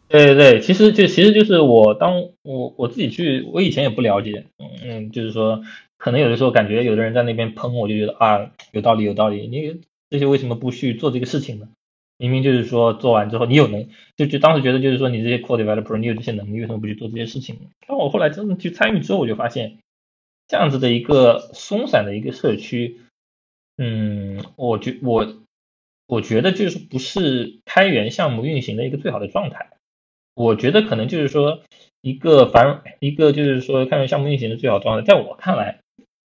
[0.10, 4.48] 对对对，其实就其实就是我当我我自己去，我以前也不了解，
[4.84, 5.62] 嗯，就是说
[5.98, 9.80] 可能有的时候感觉有的人在那边喷，我就觉得啊，有道理有道理，你
[10.12, 11.70] 这些为什么不去做这个事情呢？
[12.18, 17.62] 明明就是说做完之后你有能，就就当时觉得就是说你这些 core developer 你有这些能力，为什么不去做这些事情呢？
[17.88, 19.80] 但我后来真的去参与之后，我就发现
[20.48, 23.00] 这样子的一个松散的一个社区，
[23.78, 25.34] 嗯，我觉我
[26.06, 29.72] 我觉得就是不是开源项目运行的一个最好的状态。
[30.36, 31.64] 我觉得可能就是说
[32.02, 35.80] 一个反一个就是说开源项目运行的最好状态，在我看来，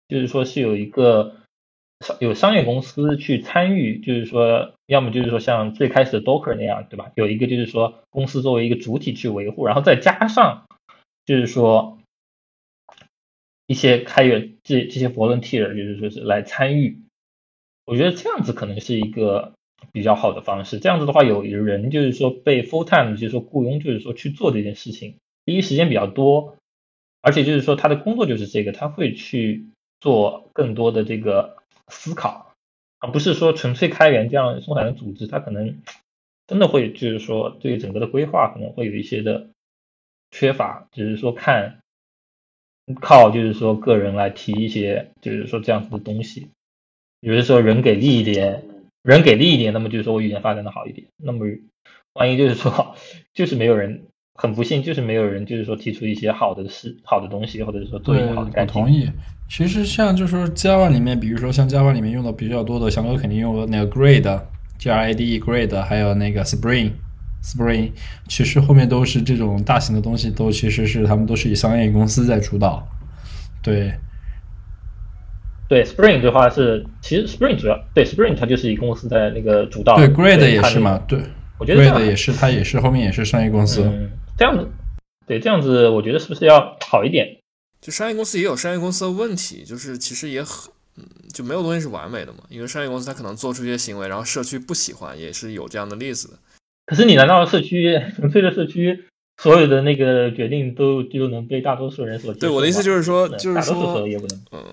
[0.07, 1.35] 就是说是有一个。
[2.19, 7.11] 有商业公司去参与，就是说，要么就是说像最开始的 Docker 那样，对吧？
[7.15, 10.65] 有一个就是说公司作为一个主体去维护，然后再加上
[11.25, 11.99] 就是说
[13.67, 17.01] 一些开源这这些 volunteer，就是说是来参与。
[17.85, 19.53] 我觉得这样子可能是一个
[19.91, 20.79] 比较好的方式。
[20.79, 26.57] 这样子的话，有人就是说被 full time 就是说雇佣，就是说去做这件事情，第一时间比较多，
[27.21, 29.67] 而且就是说他的工作就是这个，他会去
[29.99, 31.60] 做更多的这个。
[31.91, 32.55] 思考，
[32.99, 35.81] 而不是说纯粹开源这样松散的组织，它可能
[36.47, 39.49] 真的会就是说对整个的规划可能会有一些的
[40.31, 41.79] 缺乏，只是说看
[42.99, 46.49] 靠就是说个人来提一些就是说这样子的东西，
[47.19, 48.63] 有的时候人给力一点，
[49.03, 51.45] 人给力一点，那么就是说我语言发展的好一点，那么
[52.13, 52.95] 万一就是说
[53.35, 54.07] 就是没有人。
[54.41, 58.73] 很不幸，就是没有人，就是说提出一些好的事、好的东西，或者是说做一个好的改进。
[58.73, 59.07] 我同意。
[59.47, 67.91] 其实像就是说 Java 里面，比如说像 Java 里面用的比较多的，翔哥肯定用的那个 Grade，G R A D E，Grade，还有那个 Spring，Spring，
[68.27, 72.83] 其实后面都是这种大型的东西，都其实是他们都是以商业公司在主导。
[73.61, 73.93] 对。
[75.69, 79.97] 对 Spring 的话是，其实 Spring 主要对 Spring 它就是以公司在那个主导。
[79.97, 80.99] 对 Grade 也是嘛？
[81.07, 81.19] 对，
[81.59, 83.87] 我觉得 Grade 也是，它也是后面也是商业公司。
[84.37, 84.67] 这样子，
[85.27, 87.37] 对，这样子，我觉得是不是要好一点？
[87.79, 92.39] 就商业公司也有商业公司的问题，就是其实也很，嗯，就没有东西是完美的嘛。
[92.49, 96.33] 因为商业公司它可能做出一些行为，然后社区不喜欢，也是有这样的例子的。
[96.85, 99.05] 可是你难道社区纯粹的社区，
[99.41, 102.33] 所有的那个决定都就能被大多数人所？
[102.33, 104.07] 对，我的意思就是说，就是说，
[104.51, 104.63] 嗯，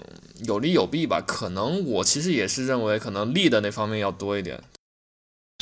[0.46, 1.22] 有利有弊吧。
[1.26, 4.60] 可能我其实也是认为，可能利的那方面要多一点。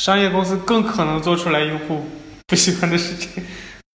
[0.02, 2.02] 商业公司更可能做出来用户
[2.46, 3.44] 不喜欢的事情。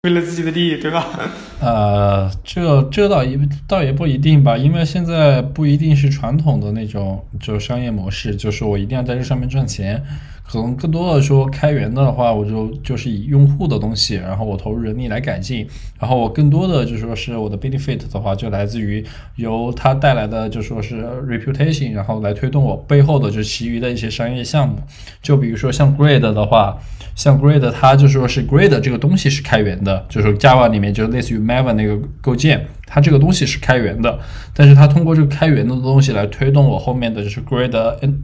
[0.07, 1.05] 为了自己的利益，对吧？
[1.61, 3.37] 呃，这这倒也
[3.67, 10.01] 倒也不一定吧，因为现在不一定是传统的那种就商业模式，就是我一定要在这上面赚钱。
[10.49, 15.67] 可能更多的说开源的话，我就就是以用户的东西，然后我投入人力来改进，
[15.99, 24.77] 然后我更多的就说是我的 benefit 的话，就来自于由它带来的就说是 reputation，然后来推动我背后的就其余的一些商业项目。
[25.21, 26.79] 就比如说像 grad 的话，
[27.17, 34.19] 像 grad，它就说是 grad 这个东西是开源的，就是 Java 里面就类似于 Maven 那个构建，它这个东西是开源的，
[34.55, 37.73] 但是它通过这个开源的东西来推动我后面的就是 grad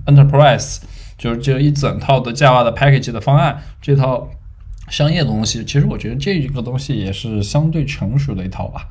[0.07, 0.79] Enterprise。
[1.19, 4.29] 就是这一整套的 Java 的 package 的方案，这套
[4.89, 8.89] 商业的东西，其实我觉得这个东西也是相对成熟的一套吧。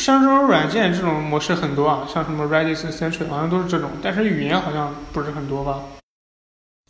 [0.00, 5.80] 像这种软件这种模式很多啊，像什么 Redis、Century 好像都是这种，但是语言好像不是很多吧。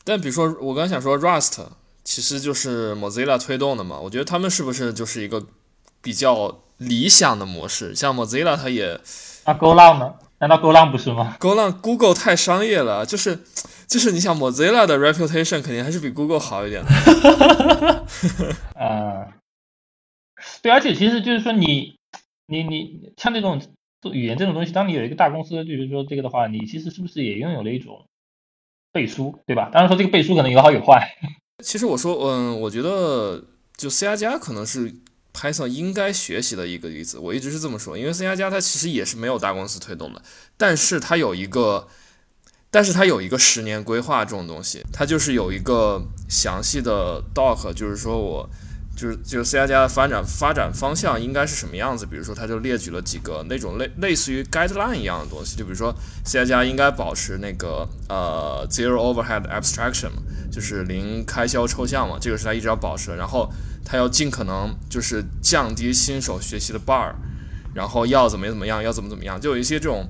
[0.04, 1.60] 但比如说我刚想说 Rust，
[2.04, 5.44] 其实就是 Mozilla 推动的嘛，我觉得他们是不是就是一个
[6.00, 7.94] 比较理想的模式？
[7.94, 9.00] 像 Mozilla 它也
[9.46, 10.12] 那 GoLang 呢？
[10.38, 13.40] 难道 GoLang 不是吗？GoLang Google 太商业了，就是。
[13.92, 16.90] 就是你想 Mozilla 的 reputation 肯定还是比 Google 好一点的。
[18.74, 19.28] 啊，
[20.62, 21.98] 对，而且其实就是说你
[22.46, 23.60] 你你像这种
[24.00, 28.08] 做语言这种东西，当你有一个大公司，就是说这个的话，你其实是不是也拥有了一种
[28.92, 29.68] 背书，对吧？
[29.70, 31.06] 当然说这个背书可能有好有坏。
[31.62, 33.44] 其实我说，嗯，我觉得
[33.76, 34.90] 就 C 加加可能是
[35.34, 37.18] Python 应该学习的一个例子。
[37.18, 40.22] 我一直是这么说，因为 C 加加它其实也是没有大公司推动的，
[40.56, 41.88] 但是它有一个。
[42.74, 48.48] 但是它有一个十年规划这种东西，它就是有一个详细的 doc，就是说我
[48.96, 52.06] 就是就是 C 加加的发展发展方向应该是什么样子。
[52.06, 55.94] 比如说，它就列举了几个那种类类似于 guideline 一样的东西，就比如说
[56.24, 60.12] C 加加应该保持那个呃 zero overhead abstraction，
[60.50, 63.16] 就是零开销抽象嘛，这个是它一直要保持的。
[63.16, 63.52] 然后
[63.84, 67.12] 它要尽可能就是降低新手学习的 bar，
[67.74, 70.08] 然后要怎么怎么样，要怎么怎么样，就有一些这种。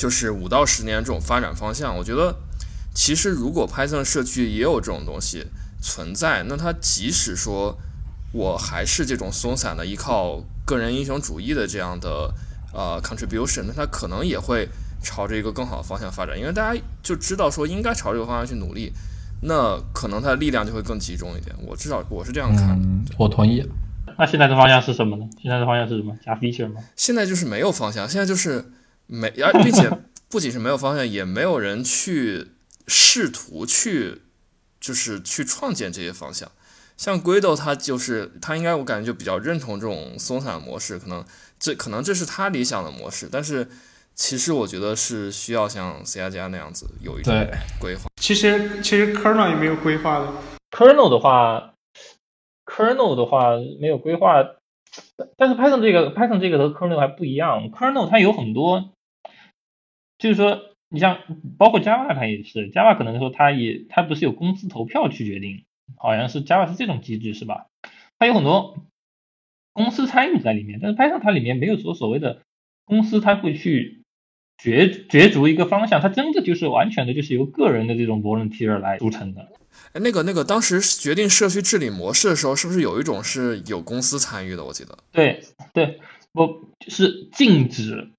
[0.00, 2.34] 就是五到十年这种发展方向，我觉得
[2.94, 5.44] 其实如果 Python 社区也有这种东西
[5.82, 7.76] 存在，那它即使说
[8.32, 12.32] 我还是这种松散的，依靠个人英雄主义的这样的
[12.72, 14.66] 呃 contribution，那它可能也会
[15.02, 18.90] 朝着一个更好的方向发展，因为大家就知道说应该朝这个方向去努力，
[19.42, 21.54] 那可能它的力量就会更集中一点。
[21.60, 22.86] 我至少我是这样看的。
[22.86, 23.62] 嗯，我同意。
[24.18, 25.28] 那现在的方向是什么呢？
[25.42, 26.16] 现在的方向是什么？
[26.24, 26.80] 加 feature 吗？
[26.96, 28.64] 现在就是没有方向，现在就是
[29.10, 29.90] 没，而并且
[30.28, 32.52] 不仅是没有方向，也没有人去
[32.86, 34.22] 试图去
[34.80, 36.50] 就是去创建这些方向。
[36.96, 41.24] 像 Guido 他就是他应该我感觉就比较认同这种松散模式，可能
[41.58, 43.66] 这可能这是他理想的模式，但是
[44.14, 47.50] 其实我觉得是需要像 C 加加那样子有一种对
[47.80, 48.02] 规划。
[48.16, 50.28] 其实其实 kernel 也没有规划的
[50.70, 51.72] ，kernel 的话
[52.66, 54.44] ，kernel 的话没有规划，
[55.38, 58.90] 但是 Python 这个 Python 这个和 kernel 还不一样，kernel 它有很多，
[60.20, 61.18] 就是说你像
[61.58, 65.64] 包括 Java 它也是，Java 可能说它也它不是有公司投票去决定，
[65.96, 67.66] 好像是 Java 是这种机制是吧？
[68.18, 68.76] 它有很多
[69.72, 72.42] 公司参与在里面，但是 Python 它里面没有说所谓的
[72.84, 74.02] 公司它会去
[74.58, 79.48] 角角逐一个方向，它真的就是完全的就是由个人的这种 volunteer 来组成的。
[79.92, 84.62] 哎，那个那个当时决定社区治理模式的时候，是不是有一种是有公司参与的？
[84.62, 84.98] 我记得。
[85.12, 85.42] 对
[85.72, 85.98] 对，
[86.32, 88.10] 不就是禁止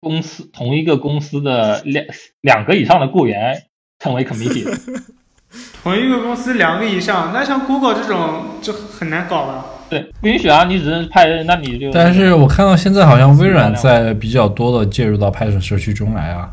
[0.00, 2.04] 公司同一个公司的两
[2.40, 3.64] 两个以上的雇员
[3.98, 4.66] 称为 committee。
[5.82, 9.64] 同一个公司两个以上，那像 Google 这种就很难搞吧？
[9.88, 11.90] 对，不允许啊，你只能派人，那你就。
[11.90, 16.50] 但是我看到现在好像微软在比较多的介入到 Python 社区中来啊。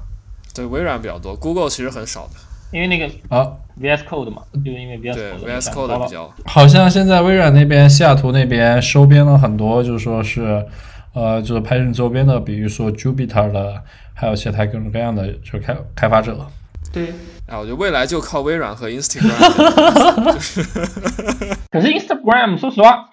[0.54, 2.36] 对，微软比较多，Google 其实很少的。
[2.72, 3.46] 因为那个啊
[3.82, 6.34] VS Code 嘛，就是因为 VS 对 Code VS Code 比较。
[6.46, 10.66] 好像现在微软那边西雅图那边收编了很多，就是说是，
[11.16, 13.82] 呃，就是 Python 周边的，比如说 Jupyter 的，
[14.14, 16.46] 还有其他各种各样的就是开开发者。
[16.94, 17.08] 对，
[17.48, 20.62] 啊，我觉得未来就靠微软和 Instagram 就是。
[21.72, 23.10] 可是 Instagram 说实话，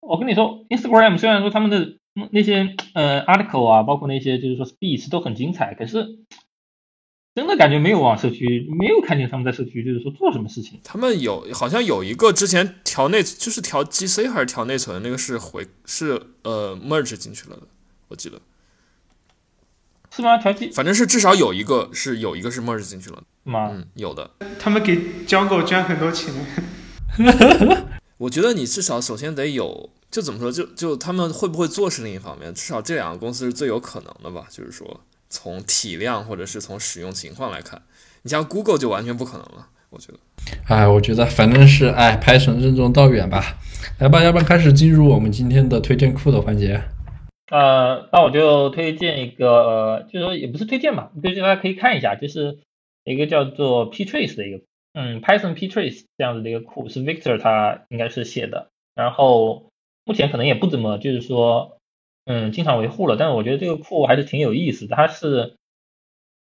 [0.00, 1.98] 我跟你说，Instagram 虽然说他们的
[2.30, 6.06] 那些呃 article 啊，包括那些就是说 speech 都很精彩，可是
[7.36, 10.80] 真的感觉没有往社区，没有看见他们在社区就是说做什么事情。
[10.82, 17.64] 他们有好像有一个之前调内就是调 GC 还是调内存那个是回是呃 merge 进去了的，
[18.08, 18.40] 我记得。
[20.10, 20.38] 是吗？
[20.38, 23.68] 调 G 反正是至少有一个是有一个是 merge 进去了，吗？
[23.70, 24.30] 嗯，有的。
[24.58, 26.32] 他们给江狗捐很多钱。
[28.16, 34.46] 我觉得你至少首先得有，就怎么说，就就他们会不会做是另一方面，至少这两个公司是最有可能的吧。
[34.48, 37.82] 就是说从体量或者是从使用情况来看，
[38.22, 40.18] 你像 Google 就完全不可能了，我觉得。
[40.68, 43.58] 哎，我觉得反正是哎，拍成任重道远吧。
[43.98, 46.82] 来吧，要不然开始进入我们今天的推荐库的环节。
[47.50, 52.58] 呃，那我就推荐一个，呃，就是说也不是推荐吧，就是大家可以看一下，就是
[53.04, 54.60] 一个叫做 ptrace 的一个，
[54.94, 59.70] 嗯，Python ptrace 这样子的一个库，是 Victor 他应该是写的，然后
[60.04, 61.75] 目前可能也不怎么就是说，
[62.26, 65.54] 嗯，经常维护了，但是我觉得这个库还是挺有意思的，它是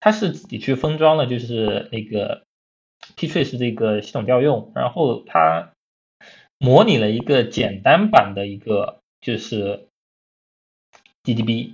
[0.02, 2.44] 它是自己去封装的，就是那个
[3.16, 5.72] ptrace 这个系统调用，然后它
[6.58, 9.88] 模拟了一个简单版的一个就是。
[11.24, 11.74] GDB，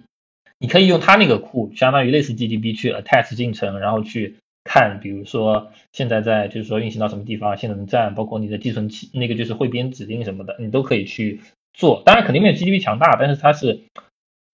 [0.58, 11.42] 你可以用它那个库，相当于类似 GDB 去 attach 进程，然后去看，比如说现在在就是说运行到什么地方，现在能站，包括你的寄存器那个就是汇编指令什么的，你都可以去
[11.74, 12.02] 做。
[12.06, 13.82] 当然肯定没有 GDB 强大，但是它是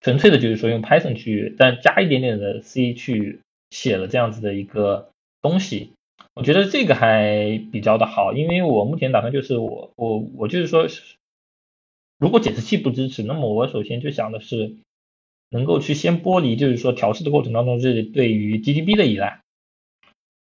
[0.02, 5.10] 纯粹的就是说用 Python 去，但加一点点的 C 去写了这样子的一个
[5.42, 5.92] 东西。
[6.34, 10.88] 我觉得这个还比较的好，因为我目前打算就是我我我就是说，
[12.18, 14.76] 如果解释器不支持，那么我首先就想的是。
[15.52, 19.42] 能够去先剥离，就是说调试的过程当中是对于 GDB 的依赖，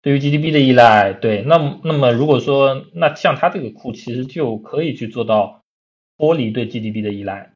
[0.02, 5.62] 对于 GDB 的依赖，对，那那么如果说那像它这个库其实就可以去做到
[6.18, 7.52] 剥离对 GDB 的依赖，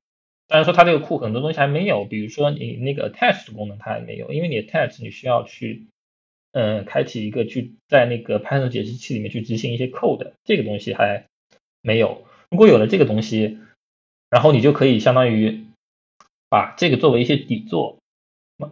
[0.48, 5.86] 当然说它这个库很多东西还没有，比如说你那个 attach 功能它还没有，因为你 attach 你需要去
[6.52, 11.26] 嗯开启一个去在那个 Python 解释器里面去执行一些 code，这个东西还
[11.82, 13.58] 没有，如果有了这个东西，
[14.30, 15.66] 然后你就可以相当于。
[16.52, 18.00] 把这个作为一些底座，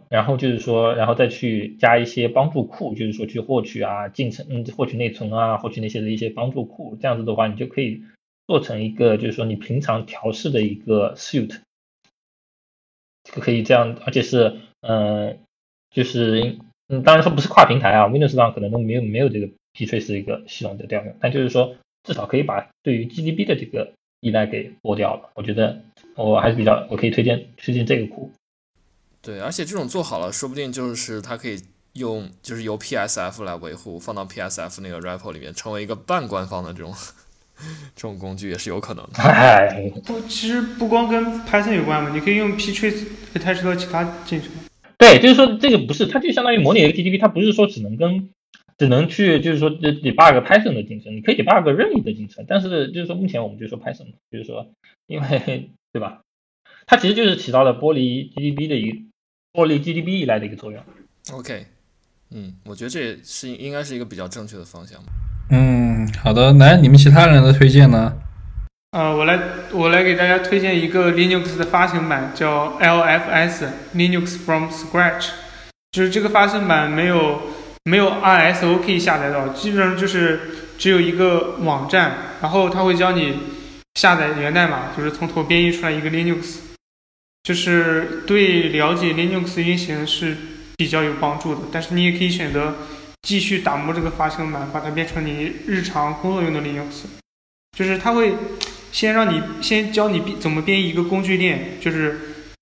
[0.08, 8.02] 然后就是说，然后再去加一些帮助库，就是说去获取啊进程，嗯，获取内存啊，获取那些的一些帮助库，这样子的话，你就可以
[8.48, 11.60] 做成一个，就是说你平常调试的一个 suite，
[13.22, 15.38] 这个可以这样，而且是，嗯，
[15.90, 16.58] 就是，
[16.88, 25.84] 嗯，当然说不是跨平台啊，Windows 上可能都没有没有这个 ptrace 一个系统的调用，但就是说至少可以把对于 GDB 的这个依赖给剥掉了，我觉得。
[26.14, 28.32] 我还是比较，我可以推荐推荐这个库。
[29.22, 31.62] 对，而且这种做好了，说不定就是它可以
[31.92, 36.92] 用，就是由 PSF 来维护，放到 PSF 那个 repo 里面，成为一个半官方的这种
[37.94, 39.22] 这种工具也是有可能的。
[39.22, 43.04] 哎，不，其实不光跟 Python 有关嘛，你可以用 ptrace
[43.34, 44.50] attach 到其他进程。
[44.96, 48.30] 对，就是说这个不是，它就相当于模拟一个 TTP，它不是说只能跟
[48.76, 54.70] 只能去就是说 debug Python 的进程，你可以 debug 任意的进程，但是就是说目前我们就说 Python，就是说
[55.06, 56.22] 因为对吧？
[56.86, 59.06] 它其实就是起到了剥离 GDB 的一
[59.52, 60.82] 剥离 GDB 以来的一个作用。
[61.32, 61.66] OK，
[62.30, 64.98] 嗯，我觉得这也是应该是一个比较正确的方向。
[65.50, 68.12] 嗯，好的，来你们其他人的推荐呢？
[68.92, 69.38] 呃，我来
[69.72, 73.64] 我来给大家推荐一个 Linux 的发行版，叫 LFS
[73.94, 75.28] Linux from Scratch，
[75.92, 77.40] 就是这个发行版没有
[77.84, 80.40] 没有 ISO 可以下载到，基本上就是
[80.78, 83.38] 只有一个网站，然后它会教你
[83.94, 86.56] 下载源代码，就是从头编译出来一个 Linux，
[87.42, 90.36] 就是对了解 Linux 运行是
[90.76, 91.60] 比较有帮助的。
[91.70, 92.74] 但是你也可以选择
[93.22, 97.04] 继续打磨这个发行版，把它变成你日常工作用的 Linux，
[97.76, 98.32] 就是它会。
[98.90, 102.18] 先让你先教你怎么编译一个工具链，就是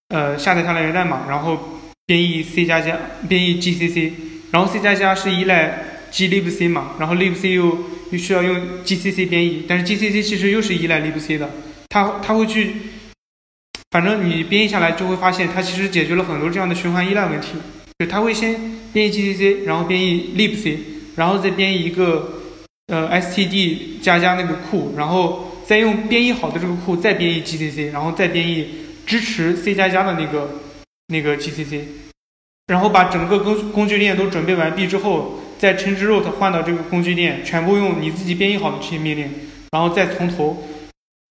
[0.09, 4.11] 呃下载下来源代码，然后编译 C 加加，编译 GCC，
[4.51, 7.79] 然后 C 加加是依赖 glibc 嘛，然后 libc 又
[8.11, 11.49] 又需要用 GCC 编译，但是 GCC 其实又是依赖 libc 的，
[11.91, 12.75] 它它会去，
[13.93, 17.51] 反正你编译下来就会发现它其实解决了很多这样的循环依赖问题，
[17.99, 18.59] 就它会先
[18.93, 20.77] 编译 GCC，然后编译 libc，
[21.17, 22.43] 然后再编译一个
[22.89, 25.45] 呃 std 加加那个库，然后。
[25.67, 28.69] 再用编译好的这个库再编译 GCC，然后再编译
[29.05, 30.49] 支持 C 加加的那个
[31.09, 31.81] 那个 GCC，
[32.69, 39.29] 然后把整个工工具链都准备完毕之后，再 change root 换到这个工具链，全部用你自己编译好的这些命令，
[39.73, 40.69] 然后再从头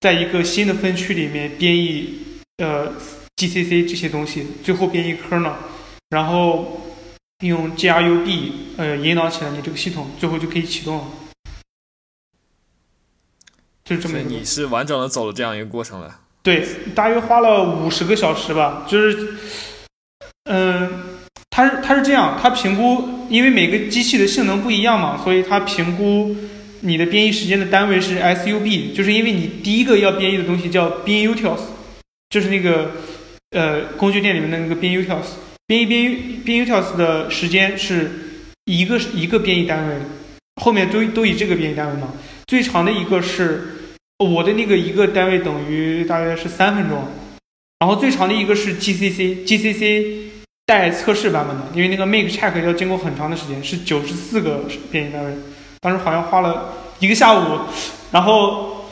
[0.00, 2.18] 在一个新的分区里面编译
[2.58, 2.92] 呃
[3.38, 5.54] GCC 这些东西，最后编译 kernel，
[6.10, 6.80] 然后
[7.40, 11.04] 用 grub 呃引导起来你这个系统，最后就可以启动了。
[13.84, 16.20] 就是这么你是完整的走了这样一个过程了。
[16.42, 18.84] 对，大约花了五十个小时吧。
[18.88, 19.34] 就是，
[20.44, 20.90] 嗯，
[21.50, 26.34] 它是它是这样，它评估，因为每个机器的性能不一样嘛，所以它评估
[26.80, 31.60] 你的编译时间的单位是 SUB，就是因为你第一个要编译的东西叫 binutils，
[32.30, 32.90] 就是那个
[33.50, 35.26] 呃工具店里面的那个编译 utils，
[35.66, 38.10] 编译编编 utils 的时间是
[38.64, 39.96] 一个一个编译单位，
[40.62, 42.12] 后面都都以这个编译单位嘛，
[42.46, 43.72] 最长的一个是。
[44.18, 47.04] 我的那个一个单位等于大约是三分钟，
[47.80, 50.30] 然后最长的一个是 GCC，GCC
[50.64, 55.32] 带测试版本的，因为那个 make check 要经过很长的时间，是九十四个编译单位，
[55.82, 57.58] 当时好像花了一个下午，
[58.10, 58.86] 然后，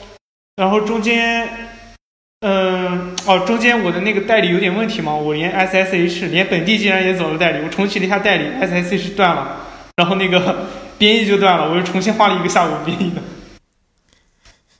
[0.56, 1.63] 然后中间，
[2.46, 9.56] 嗯，哦，中间我的那个代理有点问题嘛，我连 SSH 连本地竟然也走了代理，我重启了一下代理，SSH 断了，
[9.96, 10.66] 然后那个
[10.98, 13.22] 编译就断了，我又重新花了一个下午编译的。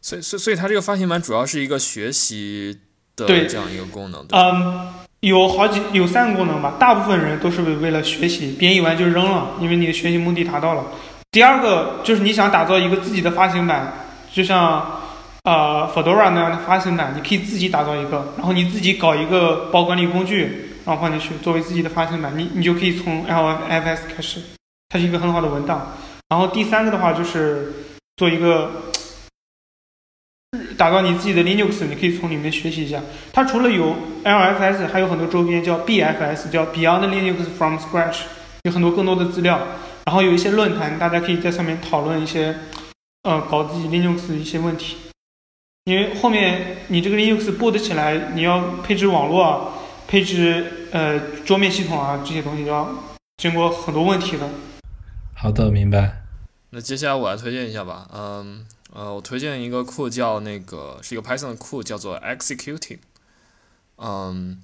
[0.03, 2.79] 所以，所以，所以它这个发行版主要是一个学习
[3.17, 4.23] 的这样一个功能。
[4.33, 10.85] 嗯，有好几有三个功能吧，大部分人都是为了学习，编译完就扔了，因为你的学习目的达到了。
[11.31, 13.95] 第二个就是你想打造一个自己的发行版，
[14.31, 15.01] 就像
[15.45, 24.41] 呃 Fedora 那样的发行版，你可以自己打造一个，然后你自己搞一个包管理工具，然后放进去作为自己的发行版，你你就可以从 LFS 开始，
[24.89, 25.93] 它是一个很好的文档。
[26.29, 27.73] 然后第三个的话就是
[28.17, 28.71] 做一个。
[30.77, 33.01] 打造你自己的 Linux，你可以从里面学习一下。
[33.33, 38.21] 它除了有 LFS，还有很多周边叫 BFS，叫 Beyond Linux from Scratch，
[38.63, 39.61] 有很多更多的资料。
[40.05, 42.55] 然后有一些论坛，大家可以在上面讨论一些，
[43.23, 44.97] 呃，搞自己 Linux 的一些问题。
[45.85, 49.71] 因为后面你这个 Linux boot 起来，你要配置网络、啊
[50.07, 54.49] 配置呃桌面系统啊这些东西，要经过很多问题的。
[55.35, 56.23] 好的，明白。
[56.71, 58.67] 那接下来我来推荐一下吧，嗯。
[58.93, 62.99] 呃，我推荐一个库叫那个是一个 Python 的库，叫做 executing，
[63.97, 64.63] 嗯，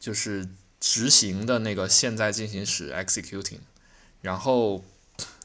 [0.00, 0.48] 就是
[0.80, 3.60] 执行的那个现在进行时 executing。
[4.22, 4.82] 然后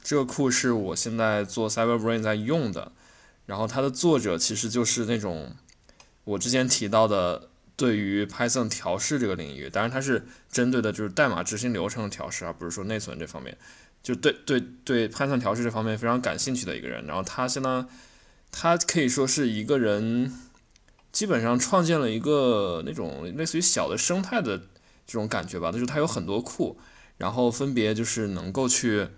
[0.02, 2.90] 这个库是我现在做 CyberBrain 在用的。
[3.46, 5.56] 然后它的作者其实就是那种
[6.24, 13.56] 我之前提到的对于 Python 调试这个领域，当然它是针对的就是代码执行流程的调试，而不是说内存这方面。
[14.02, 17.06] 就对对对 Python 调试这方面非常感兴趣的一个人。
[17.06, 17.88] 然后他相当。
[18.58, 20.32] 他可以说是一个人，
[21.12, 25.70] 基本上创建了一个那种类似于小的生态的这种感觉吧。
[25.70, 26.78] 就是他有很多库，
[27.18, 29.08] 然后分别就是能够去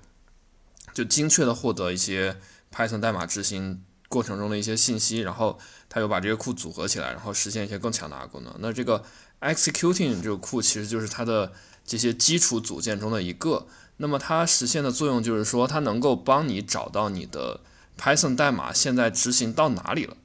[0.92, 2.38] 就精确的获得一些
[2.74, 5.58] Python 代码执行过程中的一些信息，然后
[5.88, 8.54] 他又把这些库组合起来，然后实现一些更强大的功能。
[8.58, 9.04] 那这个
[9.40, 11.52] executing 这个库其实就是它的
[11.86, 13.66] 这些基础组件中的一个。
[13.98, 17.60] 那么它实现的作用就是说，它能够帮你找到你的。
[18.00, 20.16] Python 代码现在执行到哪里了。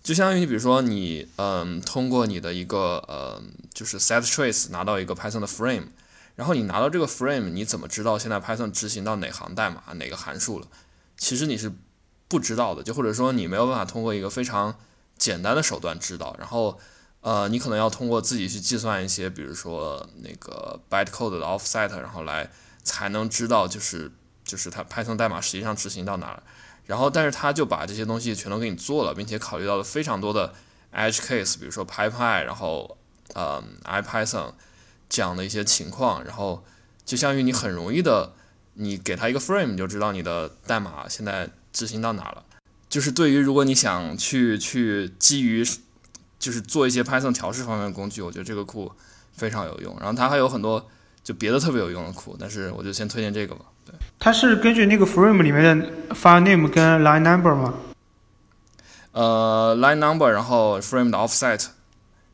[0.00, 3.42] 就相当于你比如说你嗯通过你的一个呃
[3.74, 5.86] 就是 set trace 拿到一个 Python 的 frame，
[6.36, 10.68] 然后你拿到这个 frame，你怎么知道现在 Python 执行到哪行代码哪个函数了？
[11.16, 11.72] 其实你是
[12.30, 14.74] 不知道的，就或者说你没有办法通过一个非常
[15.18, 16.34] 简单的手段知道。
[16.38, 16.78] 然后
[17.20, 22.50] 呃你可能要通过自己去计算一些，比如说那个 bytecode 的 offset，然后来
[22.82, 24.10] 才能知道就是
[24.44, 26.42] 就是它 Python 代码实际上执行到哪儿。
[26.86, 30.52] 然后，但是他就把这些东西全都给你做了，并且考虑到了非常多的
[30.92, 32.98] edge case，比如说 PyPy，然后
[33.34, 34.54] 呃 IPython
[35.08, 36.64] 这样的一些情况，然后
[37.04, 38.32] 就相当于你很容易的，
[38.74, 42.44] 你给他一个 frame，你就知道你的代码现在执行到哪了。
[42.88, 45.64] 就是对于如果你想去去基于
[46.38, 48.90] 就是做一些 Python 调试方面的工具，我觉得这个库
[49.32, 49.96] 非常有用。
[50.00, 50.88] 然后它还有很多
[51.22, 53.66] 就别的特别有用的库，但是我就先推荐这个吧。
[53.84, 53.94] 对。
[54.18, 57.74] 它是根据那个 frame 里面的 file name 跟 line number 吗？
[59.12, 61.66] 呃，line number，然后 frame 的 offset，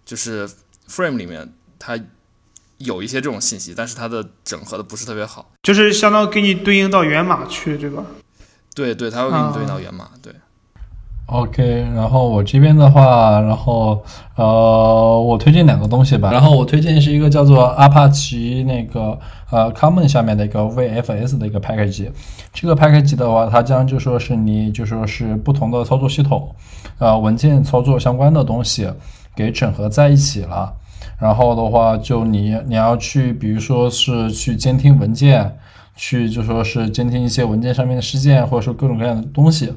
[0.04, 0.48] 就是
[0.88, 1.98] frame 里面它
[2.78, 5.52] 有一些这种信息，但是它的整合的不是特别好。
[5.62, 8.04] 就是相当于给你对应到源码去，对吧？
[8.76, 10.32] 对对，他会给你对应到源码，对。
[11.26, 14.00] OK，然后我这边的话，然后
[14.36, 16.30] 呃，我推荐两个东西吧。
[16.30, 19.18] 然后我推荐是一个叫做阿帕奇那个
[19.50, 22.08] 呃 Common 下面的一个 VFS 的一个 package。
[22.52, 26.54] 这个 package 的话，它将就说是你就说是不同的操作系统，
[26.98, 28.88] 呃，文件操作相关的东西
[29.34, 30.72] 给整合在一起了。
[31.18, 35.58] 然后的话，就你你要去，比如说是去监听文件，
[35.96, 39.72] 去就说是监听一些文件上面的事件，或者说各种各样的东西。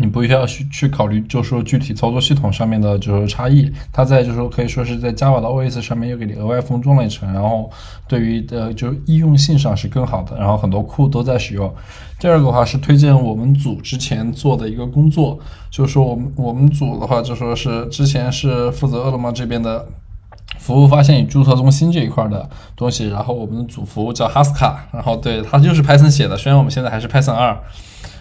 [0.00, 7.68] 你不需要去去考虑，就说具体操作系统上面的就是差异，它在就说可以说是在 Java 的 OS 上面又给你额外封装了一层，然后
[8.06, 11.74] 对于的就易用性上是更好的，然后很多库都在使用。
[12.20, 15.36] 第二个的话是推荐我们组之前做的一个工作，
[15.68, 19.84] 就是说我们我们组的话就说是之前是负责饿了么这边的
[20.68, 22.46] 服务发现与注册中心这一块的
[22.76, 27.58] 东西，然后我们的主服务叫 Haska，然后对它就是 Python 写的，虽然我们现在还是 Python 二。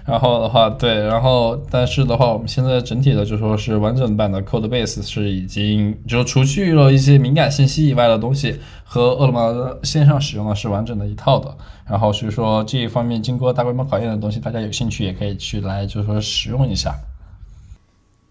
[0.06, 11.54] 然后的话，对，然后但是的话，我们现在整体的就说是完整版的 code base 是已经就除去了一些敏感信息以外的东西，和饿了么线上使用的是完整的一套的。
[11.86, 16.96] 然后所以说这一方面经过大规模考验的东西，大家有兴趣也可以去来就是说使用一下。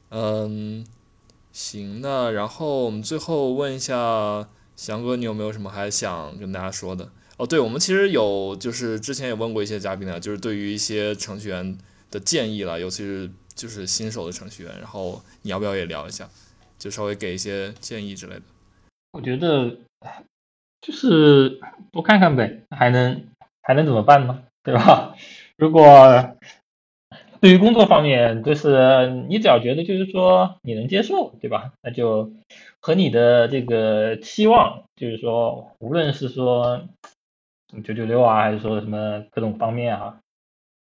[0.08, 0.82] 嗯，
[1.56, 4.46] 行，那然后我们最后问一下
[4.76, 7.08] 翔哥，你有没有什么还想跟大家说的？
[7.38, 11.78] 哦，对，我们其实有，就是之前也问过一些嘉宾呢，就是对于一些程序员
[12.10, 16.28] 的建议了，尤其是就是新手的程序员，然后你要不要也聊一下，
[16.78, 18.42] 就稍微给一些建议之类的。
[19.12, 19.78] 我觉得
[20.82, 21.58] 就是
[21.90, 23.28] 多看看呗，还能
[23.62, 24.42] 还能怎么办呢？
[24.62, 25.14] 对吧？
[25.56, 26.35] 如果
[27.40, 31.72] 对于工作方面，就是你只要觉得就是说你能接受，对吧？
[31.82, 32.32] 那就
[32.80, 36.82] 和你的这个期望，就是说无论是说
[37.84, 40.18] 九九六啊，还是说什么各种方面啊，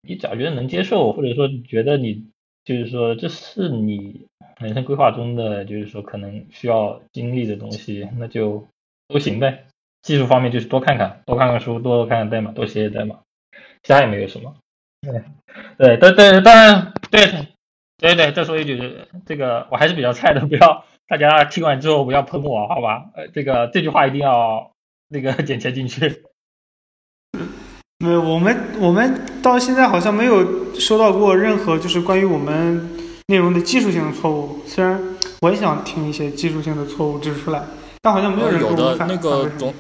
[0.03, 2.27] 你只要觉得能接受，或者说觉得你
[2.65, 4.27] 就是说这是你
[4.61, 8.67] 人生规划中的，就是说可能需要经历的东西，那就
[9.09, 9.65] 都行呗。
[10.03, 13.19] 技术方面就是多看看，多看看书，多看看代码，多写写代码，
[13.83, 14.55] 其他也没有什么。
[15.01, 15.23] 对，
[15.79, 17.27] 对，但但当然，对，
[17.99, 23.07] 对对，再说一句，这个我还是比较菜的，不要大家听完之后不要喷我，好吧？
[23.15, 24.73] 呃，这个这句话一定要
[25.09, 26.23] 那个剪切进去。
[27.99, 32.89] 没 有，我们我们到现在好像没有收到过任何就是关于我们
[33.29, 34.59] 内容的技术性的错误。
[34.67, 35.01] 虽然
[35.41, 37.63] 我也想听一些技术性的错误指出来，
[38.03, 39.73] 但好像没有人有的给我们反那个董，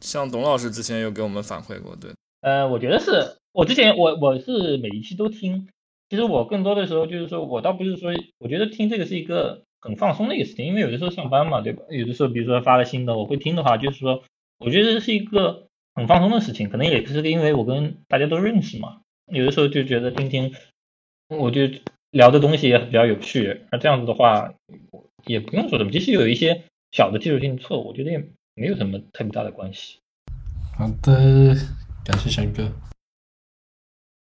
[0.00, 5.68] 像董老师之前有给我们反馈过，对，呃，我觉得是我之前我我是每一期都听，
[6.08, 11.82] 其实我更多的时候就是说我倒不是说，我觉得听这个是一个很放松的一个事情，因为有的时候上班嘛，对吧？
[11.90, 14.22] 有的时候比如说发了新的，我会听的话，就是说
[14.58, 20.54] 我觉得是一个很放松的事情，可能也是因为我跟大家都认识嘛，有的时候就觉得听听，
[21.28, 21.62] 我就
[22.10, 24.54] 聊的东西也比较有趣，而这样子的话
[25.26, 26.62] 也不用说什么，即使有一些
[26.92, 28.18] 小的技术性错误，我觉得也
[28.54, 29.98] 没有什么特别大的关系。
[30.76, 31.54] 好的，
[32.04, 32.70] 感谢翔哥。